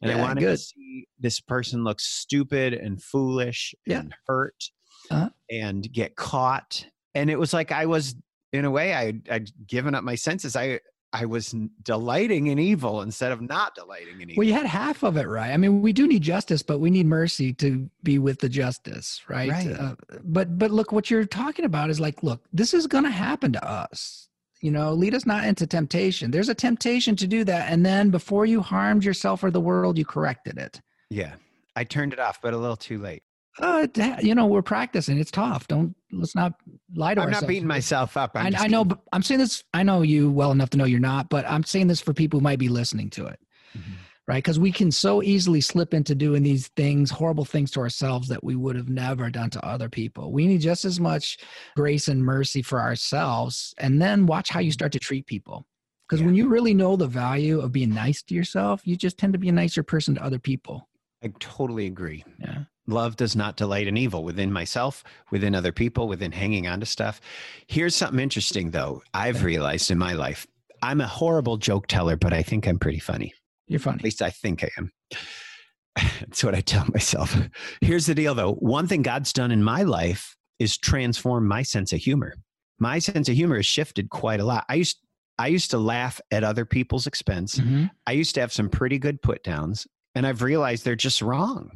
And 0.00 0.10
I 0.12 0.14
Yeah, 0.16 0.22
wanted 0.22 0.40
to 0.42 0.56
see 0.56 1.08
this 1.18 1.40
person 1.40 1.84
look 1.84 2.00
stupid 2.00 2.72
and 2.74 3.02
foolish 3.02 3.74
Yeah. 3.86 4.00
and 4.00 4.14
hurt 4.26 4.70
Uh-huh. 5.10 5.30
and 5.50 5.90
get 5.92 6.16
caught. 6.16 6.86
And 7.14 7.30
it 7.30 7.38
was 7.38 7.52
like 7.52 7.72
I 7.72 7.86
was, 7.86 8.14
in 8.52 8.64
a 8.64 8.70
way, 8.70 8.94
I, 8.94 9.14
I'd 9.30 9.50
given 9.66 9.94
up 9.94 10.04
my 10.04 10.14
senses. 10.14 10.54
I, 10.54 10.80
I 11.12 11.24
was 11.24 11.54
delighting 11.82 12.48
in 12.48 12.58
evil 12.58 13.00
instead 13.00 13.32
of 13.32 13.40
not 13.40 13.74
delighting 13.74 14.20
in 14.20 14.30
evil. 14.30 14.40
Well, 14.42 14.46
you 14.46 14.52
had 14.52 14.66
half 14.66 15.02
of 15.02 15.16
it 15.16 15.26
right. 15.26 15.50
I 15.52 15.56
mean, 15.56 15.80
we 15.80 15.92
do 15.94 16.06
need 16.06 16.20
justice, 16.22 16.62
but 16.62 16.80
we 16.80 16.90
need 16.90 17.06
mercy 17.06 17.54
to 17.54 17.88
be 18.02 18.18
with 18.18 18.40
the 18.40 18.48
justice, 18.50 19.22
right? 19.26 19.48
Right. 19.50 19.72
Uh, 19.72 19.94
but 20.22 20.58
but 20.58 20.70
look, 20.70 20.92
what 20.92 21.10
you're 21.10 21.24
talking 21.24 21.64
about 21.64 21.88
is 21.88 21.98
like, 21.98 22.22
look, 22.22 22.44
this 22.52 22.74
is 22.74 22.86
going 22.86 23.04
to 23.04 23.10
happen 23.10 23.52
to 23.54 23.64
us. 23.66 24.27
You 24.60 24.70
know, 24.72 24.92
lead 24.92 25.14
us 25.14 25.24
not 25.26 25.44
into 25.44 25.66
temptation. 25.66 26.30
There's 26.32 26.48
a 26.48 26.54
temptation 26.54 27.14
to 27.16 27.26
do 27.26 27.44
that, 27.44 27.70
and 27.70 27.86
then 27.86 28.10
before 28.10 28.44
you 28.46 28.60
harmed 28.60 29.04
yourself 29.04 29.44
or 29.44 29.50
the 29.50 29.60
world, 29.60 29.96
you 29.98 30.04
corrected 30.04 30.58
it. 30.58 30.80
yeah. 31.10 31.34
I 31.76 31.84
turned 31.84 32.12
it 32.12 32.18
off, 32.18 32.40
but 32.42 32.54
a 32.54 32.56
little 32.58 32.74
too 32.76 32.98
late. 32.98 33.22
Uh, 33.60 33.86
you 34.20 34.34
know, 34.34 34.46
we're 34.46 34.62
practicing. 34.62 35.16
It's 35.16 35.30
tough. 35.30 35.68
Don't 35.68 35.94
let's 36.10 36.34
not 36.34 36.54
lie 36.96 37.14
to 37.14 37.20
ourselves. 37.20 37.36
I'm 37.38 37.42
not 37.44 37.48
beating 37.48 37.68
myself 37.68 38.16
up. 38.16 38.32
I'm 38.34 38.52
I, 38.56 38.64
I 38.64 38.66
know, 38.66 38.84
but 38.84 38.98
I'm 39.12 39.22
saying 39.22 39.38
this. 39.38 39.62
I 39.72 39.84
know 39.84 40.02
you 40.02 40.28
well 40.28 40.50
enough 40.50 40.70
to 40.70 40.76
know 40.76 40.84
you're 40.86 40.98
not, 40.98 41.28
but 41.28 41.44
I'm 41.48 41.62
saying 41.62 41.86
this 41.86 42.00
for 42.00 42.12
people 42.12 42.40
who 42.40 42.44
might 42.44 42.58
be 42.58 42.68
listening 42.68 43.10
to 43.10 43.26
it. 43.26 43.38
Mhm. 43.78 43.82
Right? 44.28 44.36
Because 44.36 44.60
we 44.60 44.70
can 44.70 44.92
so 44.92 45.22
easily 45.22 45.60
slip 45.60 45.94
into 45.94 46.14
doing 46.14 46.42
these 46.42 46.68
things, 46.76 47.10
horrible 47.10 47.46
things 47.46 47.70
to 47.72 47.80
ourselves 47.80 48.28
that 48.28 48.44
we 48.44 48.54
would 48.54 48.76
have 48.76 48.90
never 48.90 49.30
done 49.30 49.48
to 49.50 49.66
other 49.66 49.88
people. 49.88 50.30
We 50.30 50.46
need 50.46 50.60
just 50.60 50.84
as 50.84 51.00
much 51.00 51.38
grace 51.74 52.08
and 52.08 52.22
mercy 52.22 52.60
for 52.60 52.80
ourselves, 52.80 53.74
and 53.78 54.00
then 54.00 54.26
watch 54.26 54.50
how 54.50 54.60
you 54.60 54.70
start 54.70 54.92
to 54.92 54.98
treat 54.98 55.26
people. 55.26 55.66
Because 56.06 56.20
Yeah. 56.20 56.26
when 56.26 56.34
you 56.34 56.48
really 56.48 56.74
know 56.74 56.94
the 56.96 57.06
value 57.08 57.60
of 57.60 57.72
being 57.72 57.92
nice 57.94 58.22
to 58.24 58.34
yourself, 58.34 58.82
you 58.84 58.96
just 58.96 59.18
tend 59.18 59.32
to 59.32 59.38
be 59.38 59.48
a 59.48 59.52
nicer 59.52 59.82
person 59.82 60.14
to 60.14 60.22
other 60.22 60.38
people. 60.38 60.88
I 61.22 61.32
totally 61.40 61.86
agree. 61.86 62.24
Yeah. 62.38 62.64
Love 62.86 63.16
does 63.16 63.36
not 63.36 63.56
delight 63.56 63.86
in 63.86 63.96
evil 63.98 64.24
within 64.24 64.50
myself, 64.52 65.04
within 65.30 65.54
other 65.54 65.72
people, 65.72 66.06
within 66.08 66.32
hanging 66.32 66.66
on 66.66 66.80
to 66.80 66.86
stuff. 66.86 67.20
Here's 67.66 67.94
something 67.94 68.20
interesting, 68.20 68.70
though, 68.70 69.02
I've 69.12 69.42
realized 69.42 69.90
in 69.90 69.98
my 69.98 70.12
life. 70.14 70.46
I'm 70.82 71.00
a 71.00 71.06
horrible 71.06 71.56
joke 71.58 71.86
teller, 71.86 72.16
but 72.16 72.32
I 72.32 72.42
think 72.42 72.66
I'm 72.66 72.78
pretty 72.78 73.00
funny. 73.00 73.34
You're 73.68 73.80
funny. 73.80 73.96
At 73.96 74.04
least 74.04 74.22
I 74.22 74.30
think 74.30 74.64
I 74.64 74.70
am. 74.76 74.92
That's 76.20 76.42
what 76.44 76.54
I 76.54 76.60
tell 76.60 76.86
myself. 76.92 77.36
Here's 77.80 78.06
the 78.06 78.14
deal, 78.14 78.34
though. 78.34 78.54
One 78.54 78.86
thing 78.86 79.02
God's 79.02 79.32
done 79.32 79.50
in 79.50 79.62
my 79.62 79.82
life 79.82 80.36
is 80.58 80.76
transform 80.76 81.46
my 81.46 81.62
sense 81.62 81.92
of 81.92 82.00
humor. 82.00 82.34
My 82.78 82.98
sense 82.98 83.28
of 83.28 83.34
humor 83.34 83.56
has 83.56 83.66
shifted 83.66 84.10
quite 84.10 84.40
a 84.40 84.44
lot. 84.44 84.64
I 84.68 84.74
used 84.74 84.98
I 85.40 85.46
used 85.48 85.70
to 85.70 85.78
laugh 85.78 86.20
at 86.32 86.42
other 86.42 86.64
people's 86.64 87.06
expense. 87.06 87.58
Mm-hmm. 87.58 87.84
I 88.06 88.12
used 88.12 88.34
to 88.34 88.40
have 88.40 88.52
some 88.52 88.68
pretty 88.68 88.98
good 88.98 89.22
put 89.22 89.44
downs, 89.44 89.86
and 90.16 90.26
I've 90.26 90.42
realized 90.42 90.84
they're 90.84 90.96
just 90.96 91.22
wrong. 91.22 91.70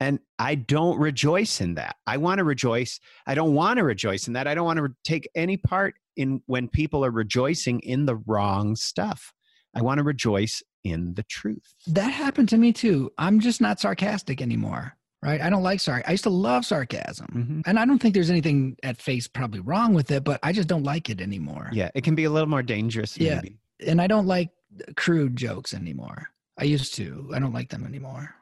And 0.00 0.18
I 0.38 0.56
don't 0.56 0.98
rejoice 0.98 1.60
in 1.60 1.76
that. 1.76 1.96
I 2.06 2.16
want 2.16 2.38
to 2.38 2.44
rejoice. 2.44 2.98
I 3.26 3.36
don't 3.36 3.54
want 3.54 3.78
to 3.78 3.84
rejoice 3.84 4.26
in 4.26 4.32
that. 4.32 4.48
I 4.48 4.54
don't 4.54 4.64
want 4.64 4.80
to 4.80 4.88
take 5.04 5.30
any 5.36 5.56
part 5.56 5.94
in 6.16 6.42
when 6.46 6.68
people 6.68 7.04
are 7.04 7.10
rejoicing 7.12 7.80
in 7.80 8.04
the 8.06 8.16
wrong 8.16 8.74
stuff. 8.74 9.32
I 9.76 9.82
want 9.82 9.98
to 9.98 10.04
rejoice 10.04 10.62
in 10.84 11.14
the 11.14 11.22
truth. 11.24 11.74
That 11.86 12.10
happened 12.10 12.48
to 12.50 12.58
me 12.58 12.72
too. 12.72 13.10
I'm 13.18 13.40
just 13.40 13.60
not 13.60 13.80
sarcastic 13.80 14.40
anymore. 14.40 14.96
Right? 15.22 15.40
I 15.40 15.48
don't 15.48 15.62
like 15.62 15.80
sarcasm. 15.80 16.08
I 16.08 16.12
used 16.12 16.24
to 16.24 16.30
love 16.30 16.66
sarcasm. 16.66 17.26
Mhm. 17.34 17.62
And 17.66 17.78
I 17.78 17.86
don't 17.86 17.98
think 17.98 18.12
there's 18.12 18.28
anything 18.28 18.76
at 18.82 19.00
face 19.00 19.26
probably 19.26 19.60
wrong 19.60 19.94
with 19.94 20.10
it, 20.10 20.22
but 20.22 20.38
I 20.42 20.52
just 20.52 20.68
don't 20.68 20.82
like 20.82 21.08
it 21.08 21.22
anymore. 21.22 21.70
Yeah, 21.72 21.90
it 21.94 22.04
can 22.04 22.14
be 22.14 22.24
a 22.24 22.30
little 22.30 22.48
more 22.48 22.62
dangerous. 22.62 23.16
Yeah. 23.16 23.36
Maybe. 23.36 23.56
And 23.86 24.02
I 24.02 24.06
don't 24.06 24.26
like 24.26 24.50
crude 24.96 25.34
jokes 25.34 25.72
anymore. 25.72 26.28
I 26.58 26.64
used 26.64 26.94
to. 26.96 27.30
I 27.34 27.38
don't 27.38 27.54
like 27.54 27.70
them 27.70 27.86
anymore. 27.86 28.34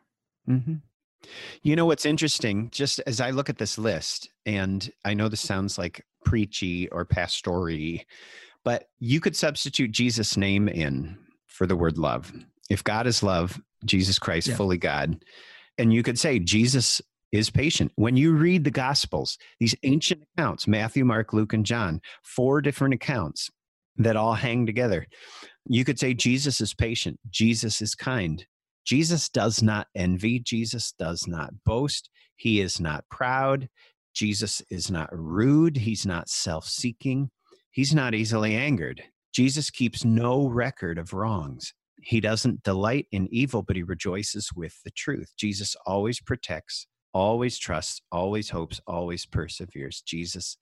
Mm-hmm. 0.49 0.75
You 1.63 1.77
know 1.77 1.87
what's 1.87 2.05
interesting? 2.05 2.69
Just 2.73 3.01
as 3.07 3.21
I 3.21 3.31
look 3.31 3.49
at 3.49 3.59
this 3.59 3.79
list, 3.79 4.29
and 4.45 4.91
I 5.05 5.15
know 5.15 5.29
this 5.29 5.41
sounds 5.41 5.79
like 5.79 6.05
preachy 6.25 6.89
or 6.89 7.05
pastory, 7.07 8.07
but 8.65 8.89
you 8.99 9.21
could 9.21 9.37
substitute 9.37 9.93
Jesus' 9.93 10.37
name 10.37 10.69
in 10.69 11.17
for 11.53 11.67
the 11.67 11.77
word 11.77 11.99
love. 11.99 12.33
If 12.71 12.83
God 12.83 13.07
is 13.07 13.23
love, 13.23 13.61
Jesus 13.85 14.19
Christ, 14.19 14.49
Yeah. 14.49 14.57
fully 14.57 14.79
God, 14.79 15.25
and 15.79 15.93
you 15.93 16.03
could 16.03 16.19
say 16.19 16.39
Jesus 16.39 17.01
is 17.33 17.51
patient. 17.51 17.93
When 17.97 18.17
you 18.17 18.33
read 18.33 18.65
the 18.65 18.71
Gospels, 18.71 19.39
these 19.59 19.75
ancient 19.83 20.23
accounts, 20.37 20.67
Matthew, 20.67 21.05
Mark, 21.05 21.33
Luke, 21.33 21.53
and 21.53 21.65
John, 21.65 22.01
four 22.23 22.61
different 22.61 22.95
accounts 22.95 23.51
that 23.97 24.17
all 24.17 24.35
hang 24.35 24.67
together, 24.67 25.07
you 25.67 25.85
could 25.85 25.99
say 25.99 26.15
Jesus 26.15 26.61
is 26.61 26.75
patient, 26.75 27.19
Jesus 27.31 27.81
is 27.81 27.95
kind, 27.95 28.47
Jesus 28.85 29.29
does 29.29 29.63
not 29.63 29.87
envy. 29.95 30.41
Jesus 30.41 30.93
does 30.99 31.27
not 31.27 31.53
boast. 31.65 32.11
He 32.37 32.61
is 32.61 32.81
not 32.81 33.05
proud. 33.11 33.69
Jesus 34.15 34.61
is 34.71 34.91
not 34.91 35.09
rude. 35.13 35.77
He's 35.77 36.05
not 36.05 36.29
self 36.29 36.67
seeking. 36.67 37.31
He's 37.71 37.95
not 37.95 38.15
easily 38.15 38.57
angered. 38.57 39.03
Jesus 39.33 39.71
keeps 39.71 40.05
no 40.05 40.47
record 40.47 40.99
of 40.99 41.13
wrongs. 41.13 41.73
He 42.03 42.21
doesn't 42.21 42.63
delight 42.63 43.07
in 43.13 43.29
evil, 43.33 43.63
but 43.63 43.77
he 43.77 43.83
rejoices 43.83 44.53
with 44.55 44.75
the 44.85 44.91
truth. 44.91 45.33
Jesus 45.37 45.77
always 45.87 46.21
protects, 46.21 46.87
always 47.15 47.59
trusts, 47.59 48.03
always 48.11 48.51
hopes, 48.51 48.81
always 48.87 49.25
perseveres. 49.25 50.03
Jesus 50.03 50.57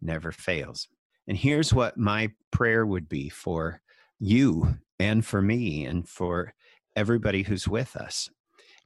never 0.00 0.32
fails. 0.32 0.88
And 1.28 1.36
here's 1.36 1.74
what 1.74 1.98
my 1.98 2.30
prayer 2.50 2.86
would 2.86 3.08
be 3.08 3.28
for 3.28 3.80
you 4.18 4.78
and 4.98 5.24
for 5.24 5.42
me 5.42 5.84
and 5.84 6.08
for 6.08 6.54
everybody 6.94 7.42
who's 7.42 7.68
with 7.68 7.96
us 7.96 8.30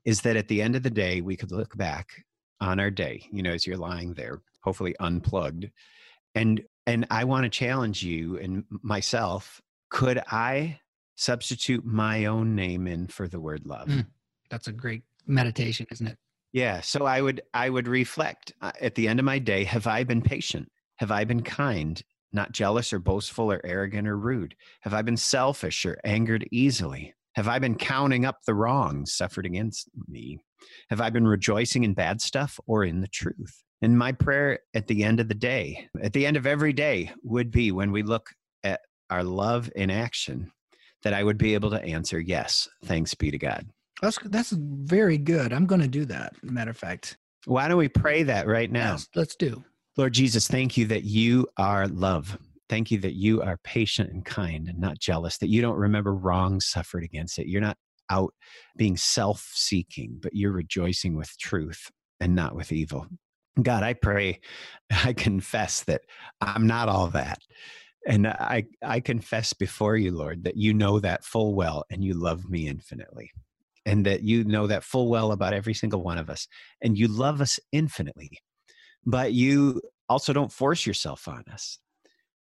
is 0.04 0.22
that 0.22 0.36
at 0.36 0.48
the 0.48 0.62
end 0.62 0.74
of 0.74 0.82
the 0.82 0.90
day, 0.90 1.20
we 1.20 1.36
could 1.36 1.52
look 1.52 1.76
back 1.76 2.08
on 2.60 2.80
our 2.80 2.90
day, 2.90 3.22
you 3.30 3.42
know, 3.42 3.52
as 3.52 3.66
you're 3.66 3.76
lying 3.76 4.14
there, 4.14 4.42
hopefully 4.62 4.94
unplugged. 5.00 5.70
And 6.34 6.62
and 6.86 7.06
I 7.10 7.24
want 7.24 7.44
to 7.44 7.50
challenge 7.50 8.02
you 8.02 8.38
and 8.38 8.64
myself, 8.82 9.60
could 9.90 10.18
I 10.30 10.80
substitute 11.16 11.84
my 11.84 12.24
own 12.24 12.54
name 12.54 12.86
in 12.86 13.06
for 13.06 13.28
the 13.28 13.40
word 13.40 13.66
love? 13.66 13.88
Mm. 13.88 14.06
That's 14.50 14.68
a 14.68 14.72
great 14.72 15.02
meditation, 15.26 15.86
isn't 15.90 16.06
it? 16.06 16.18
Yeah, 16.52 16.80
so 16.80 17.04
I 17.04 17.20
would 17.20 17.42
I 17.54 17.70
would 17.70 17.86
reflect 17.86 18.52
uh, 18.60 18.72
at 18.80 18.96
the 18.96 19.06
end 19.06 19.20
of 19.20 19.24
my 19.24 19.38
day, 19.38 19.64
have 19.64 19.86
I 19.86 20.02
been 20.04 20.22
patient? 20.22 20.68
Have 20.96 21.12
I 21.12 21.24
been 21.24 21.42
kind, 21.42 22.02
not 22.32 22.52
jealous 22.52 22.92
or 22.92 22.98
boastful 22.98 23.52
or 23.52 23.60
arrogant 23.64 24.08
or 24.08 24.18
rude? 24.18 24.56
Have 24.80 24.92
I 24.92 25.02
been 25.02 25.16
selfish 25.16 25.86
or 25.86 25.98
angered 26.04 26.48
easily? 26.50 27.14
Have 27.34 27.46
I 27.46 27.60
been 27.60 27.76
counting 27.76 28.24
up 28.24 28.38
the 28.44 28.54
wrongs 28.54 29.14
suffered 29.14 29.46
against 29.46 29.88
me? 30.08 30.40
Have 30.88 31.00
I 31.00 31.10
been 31.10 31.26
rejoicing 31.26 31.84
in 31.84 31.94
bad 31.94 32.20
stuff 32.20 32.58
or 32.66 32.84
in 32.84 33.00
the 33.00 33.08
truth? 33.08 33.62
And 33.82 33.96
my 33.98 34.12
prayer 34.12 34.60
at 34.74 34.86
the 34.86 35.04
end 35.04 35.20
of 35.20 35.28
the 35.28 35.34
day, 35.34 35.88
at 36.02 36.12
the 36.12 36.26
end 36.26 36.36
of 36.36 36.46
every 36.46 36.72
day, 36.72 37.10
would 37.22 37.50
be 37.50 37.72
when 37.72 37.92
we 37.92 38.02
look 38.02 38.30
at 38.62 38.80
our 39.08 39.24
love 39.24 39.70
in 39.74 39.90
action, 39.90 40.52
that 41.02 41.14
I 41.14 41.24
would 41.24 41.38
be 41.38 41.54
able 41.54 41.70
to 41.70 41.82
answer, 41.82 42.20
yes, 42.20 42.68
thanks 42.84 43.14
be 43.14 43.30
to 43.30 43.38
God. 43.38 43.66
That's 44.02 44.18
that's 44.24 44.50
very 44.50 45.18
good. 45.18 45.52
I'm 45.52 45.66
going 45.66 45.80
to 45.80 45.88
do 45.88 46.04
that. 46.06 46.34
Matter 46.42 46.70
of 46.70 46.76
fact, 46.76 47.16
Why 47.46 47.68
don't 47.68 47.78
we 47.78 47.88
pray 47.88 48.22
that 48.24 48.46
right 48.46 48.70
now? 48.70 48.92
Yes, 48.92 49.08
let's 49.14 49.36
do. 49.36 49.64
Lord 49.96 50.12
Jesus, 50.14 50.46
thank 50.48 50.76
you 50.76 50.86
that 50.86 51.04
you 51.04 51.48
are 51.56 51.88
love. 51.88 52.38
Thank 52.68 52.90
you 52.90 52.98
that 53.00 53.14
you 53.14 53.42
are 53.42 53.58
patient 53.64 54.12
and 54.12 54.24
kind 54.24 54.68
and 54.68 54.78
not 54.78 54.98
jealous, 54.98 55.38
that 55.38 55.48
you 55.48 55.60
don't 55.60 55.76
remember 55.76 56.14
wrongs 56.14 56.66
suffered 56.66 57.02
against 57.02 57.38
it. 57.38 57.48
You're 57.48 57.60
not 57.60 57.76
out 58.10 58.32
being 58.76 58.96
self 58.96 59.50
seeking, 59.54 60.18
but 60.22 60.34
you're 60.34 60.52
rejoicing 60.52 61.16
with 61.16 61.36
truth 61.38 61.90
and 62.20 62.34
not 62.34 62.54
with 62.54 62.72
evil. 62.72 63.06
God, 63.60 63.82
I 63.82 63.94
pray, 63.94 64.40
I 65.04 65.12
confess 65.12 65.84
that 65.84 66.02
I'm 66.40 66.66
not 66.66 66.88
all 66.88 67.08
that. 67.08 67.40
And 68.06 68.26
I, 68.26 68.64
I 68.82 69.00
confess 69.00 69.52
before 69.52 69.96
you, 69.96 70.12
Lord, 70.12 70.44
that 70.44 70.56
you 70.56 70.72
know 70.72 71.00
that 71.00 71.24
full 71.24 71.54
well 71.54 71.84
and 71.90 72.02
you 72.02 72.14
love 72.14 72.48
me 72.48 72.66
infinitely. 72.66 73.30
And 73.86 74.06
that 74.06 74.22
you 74.22 74.44
know 74.44 74.66
that 74.66 74.84
full 74.84 75.08
well 75.08 75.32
about 75.32 75.52
every 75.52 75.74
single 75.74 76.02
one 76.02 76.18
of 76.18 76.30
us. 76.30 76.46
And 76.82 76.98
you 76.98 77.08
love 77.08 77.40
us 77.40 77.58
infinitely. 77.72 78.30
But 79.04 79.32
you 79.32 79.80
also 80.08 80.32
don't 80.32 80.52
force 80.52 80.86
yourself 80.86 81.28
on 81.28 81.44
us. 81.52 81.78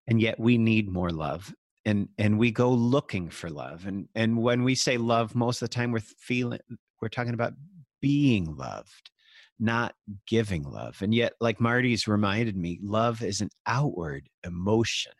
And 0.06 0.20
yet 0.20 0.38
we 0.38 0.58
need 0.58 0.88
more 0.88 1.10
love. 1.10 1.52
And 1.84 2.08
and 2.18 2.38
we 2.38 2.50
go 2.50 2.70
looking 2.70 3.30
for 3.30 3.50
love. 3.50 3.86
And 3.86 4.08
and 4.14 4.38
when 4.38 4.64
we 4.64 4.74
say 4.74 4.96
love, 4.96 5.34
most 5.34 5.60
of 5.60 5.68
the 5.68 5.74
time 5.74 5.92
we're 5.92 6.00
feeling 6.00 6.60
we're 7.00 7.08
talking 7.08 7.34
about 7.34 7.52
being 8.00 8.56
loved 8.56 9.10
not 9.58 9.94
giving 10.26 10.64
love. 10.64 11.02
And 11.02 11.14
yet, 11.14 11.34
like 11.40 11.60
Marty's 11.60 12.08
reminded 12.08 12.56
me, 12.56 12.78
love 12.82 13.22
is 13.22 13.40
an 13.40 13.50
outward 13.66 14.28
emotion. 14.44 15.12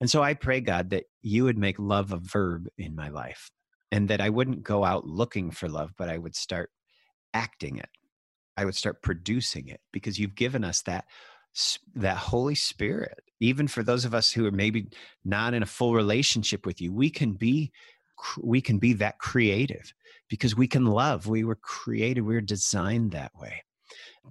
And 0.00 0.10
so 0.10 0.22
I 0.22 0.34
pray, 0.34 0.60
God, 0.60 0.90
that 0.90 1.04
you 1.22 1.44
would 1.44 1.58
make 1.58 1.78
love 1.78 2.12
a 2.12 2.18
verb 2.18 2.68
in 2.76 2.94
my 2.94 3.08
life 3.08 3.50
and 3.90 4.08
that 4.08 4.20
I 4.20 4.28
wouldn't 4.28 4.62
go 4.62 4.84
out 4.84 5.06
looking 5.06 5.50
for 5.50 5.68
love, 5.68 5.92
but 5.96 6.08
I 6.08 6.18
would 6.18 6.34
start 6.34 6.70
acting 7.32 7.78
it. 7.78 7.88
I 8.56 8.64
would 8.64 8.74
start 8.74 9.02
producing 9.02 9.68
it 9.68 9.80
because 9.92 10.18
you've 10.18 10.34
given 10.34 10.64
us 10.64 10.82
that 10.82 11.04
that 11.94 12.16
Holy 12.16 12.54
Spirit. 12.54 13.20
Even 13.40 13.68
for 13.68 13.82
those 13.82 14.04
of 14.04 14.14
us 14.14 14.32
who 14.32 14.46
are 14.46 14.52
maybe 14.52 14.88
not 15.24 15.54
in 15.54 15.62
a 15.62 15.66
full 15.66 15.94
relationship 15.94 16.66
with 16.66 16.80
you, 16.80 16.92
we 16.92 17.10
can 17.10 17.32
be 17.32 17.72
we 18.40 18.60
can 18.60 18.78
be 18.78 18.92
that 18.94 19.18
creative 19.18 19.92
because 20.34 20.56
we 20.56 20.66
can 20.66 20.86
love. 20.86 21.26
We 21.26 21.44
were 21.44 21.56
created, 21.56 22.22
we 22.22 22.34
were 22.34 22.40
designed 22.40 23.12
that 23.12 23.32
way. 23.38 23.62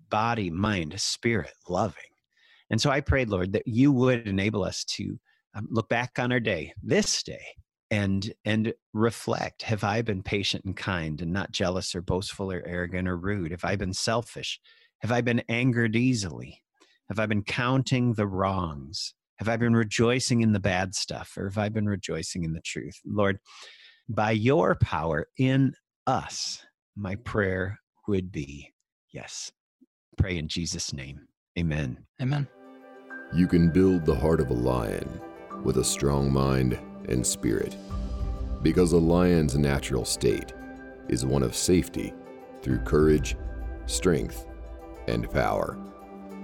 Body, 0.10 0.50
mind, 0.50 1.00
spirit, 1.00 1.54
loving. 1.70 2.04
And 2.70 2.82
so 2.82 2.90
I 2.90 3.02
prayed, 3.02 3.30
Lord, 3.30 3.54
that 3.54 3.68
you 3.68 3.92
would 3.92 4.28
enable 4.28 4.64
us 4.64 4.84
to 4.86 5.20
um, 5.56 5.68
look 5.70 5.90
back 5.90 6.18
on 6.18 6.32
our 6.32 6.40
day, 6.40 6.74
this 6.82 7.24
day, 7.24 7.44
and 7.92 8.34
and 8.44 8.74
reflect 8.94 9.62
have 9.62 9.84
i 9.84 10.02
been 10.02 10.24
patient 10.24 10.66
and 10.66 10.76
kind 10.76 11.22
and 11.22 11.32
not 11.32 11.52
jealous 11.52 11.94
or 11.94 12.02
boastful 12.02 12.52
or 12.52 12.64
arrogant 12.66 13.08
or 13.08 13.18
rude? 13.18 13.52
Have 13.52 13.64
i 13.64 13.76
been 13.76 13.94
selfish? 13.94 14.60
Have 15.00 15.12
i 15.12 15.22
been 15.22 15.44
angered 15.48 15.96
easily? 15.96 16.64
Have 17.10 17.20
i 17.20 17.28
been 17.28 17.44
counting 17.44 18.14
the 18.14 18.26
wrongs? 18.28 19.14
Have 19.38 19.48
i 19.48 19.58
been 19.58 19.76
rejoicing 19.76 20.42
in 20.42 20.54
the 20.54 20.60
bad 20.60 20.96
stuff 20.96 21.38
or 21.38 21.46
have 21.50 21.58
i 21.60 21.70
been 21.70 21.88
rejoicing 21.88 22.44
in 22.44 22.54
the 22.54 22.62
truth? 22.62 23.00
Lord 23.06 23.38
by 24.10 24.32
your 24.32 24.76
power 24.76 25.28
in 25.38 25.74
us 26.08 26.64
my 26.96 27.16
prayer 27.16 27.80
would 28.08 28.32
be 28.32 28.70
yes 29.12 29.52
pray 30.18 30.38
in 30.38 30.48
jesus 30.48 30.94
name 30.94 31.28
amen 31.58 31.98
Amen. 32.22 32.48
You 33.34 33.48
can 33.48 33.70
build 33.70 34.06
the 34.06 34.16
heart 34.16 34.40
of 34.40 34.50
a 34.52 34.54
lion 34.54 35.20
with 35.64 35.78
a 35.78 35.84
strong 35.84 36.32
mind 36.32 36.78
and 37.10 37.26
spirit, 37.26 37.76
because 38.62 38.92
a 38.94 38.98
lion's 38.98 39.58
natural 39.58 40.06
state 40.06 40.54
is 41.10 41.26
one 41.26 41.42
of 41.44 41.56
safety 41.56 42.14
through 42.62 42.80
courage, 42.80 43.36
strength, 43.88 44.46
and 45.08 45.30
power. 45.32 45.78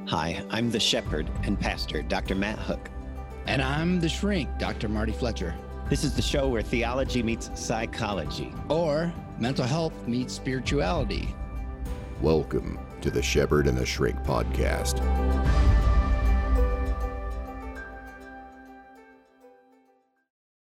hi 0.08 0.42
i'm 0.50 0.72
the 0.72 0.80
shepherd 0.80 1.30
and 1.44 1.60
pastor 1.60 2.02
dr 2.02 2.34
matt 2.36 2.58
hook 2.60 2.90
And 3.48 3.62
I'm 3.62 4.00
the 4.00 4.10
shrink, 4.10 4.50
Dr. 4.60 4.90
Marty 4.90 5.12
Fletcher. 5.14 5.56
This 5.90 6.04
is 6.04 6.14
the 6.16 6.22
show 6.22 6.50
where 6.50 6.62
theology 6.62 7.24
meets 7.24 7.50
psychology. 7.56 8.52
Or 8.70 9.12
mental 9.40 9.66
health 9.66 9.94
meets 10.08 10.34
spirituality. 10.34 11.34
Welcome 12.22 12.78
to 13.02 13.10
the 13.10 13.22
Shepherd 13.22 13.68
and 13.68 13.78
the 13.78 13.86
Shrink 13.86 14.18
podcast. 14.24 15.00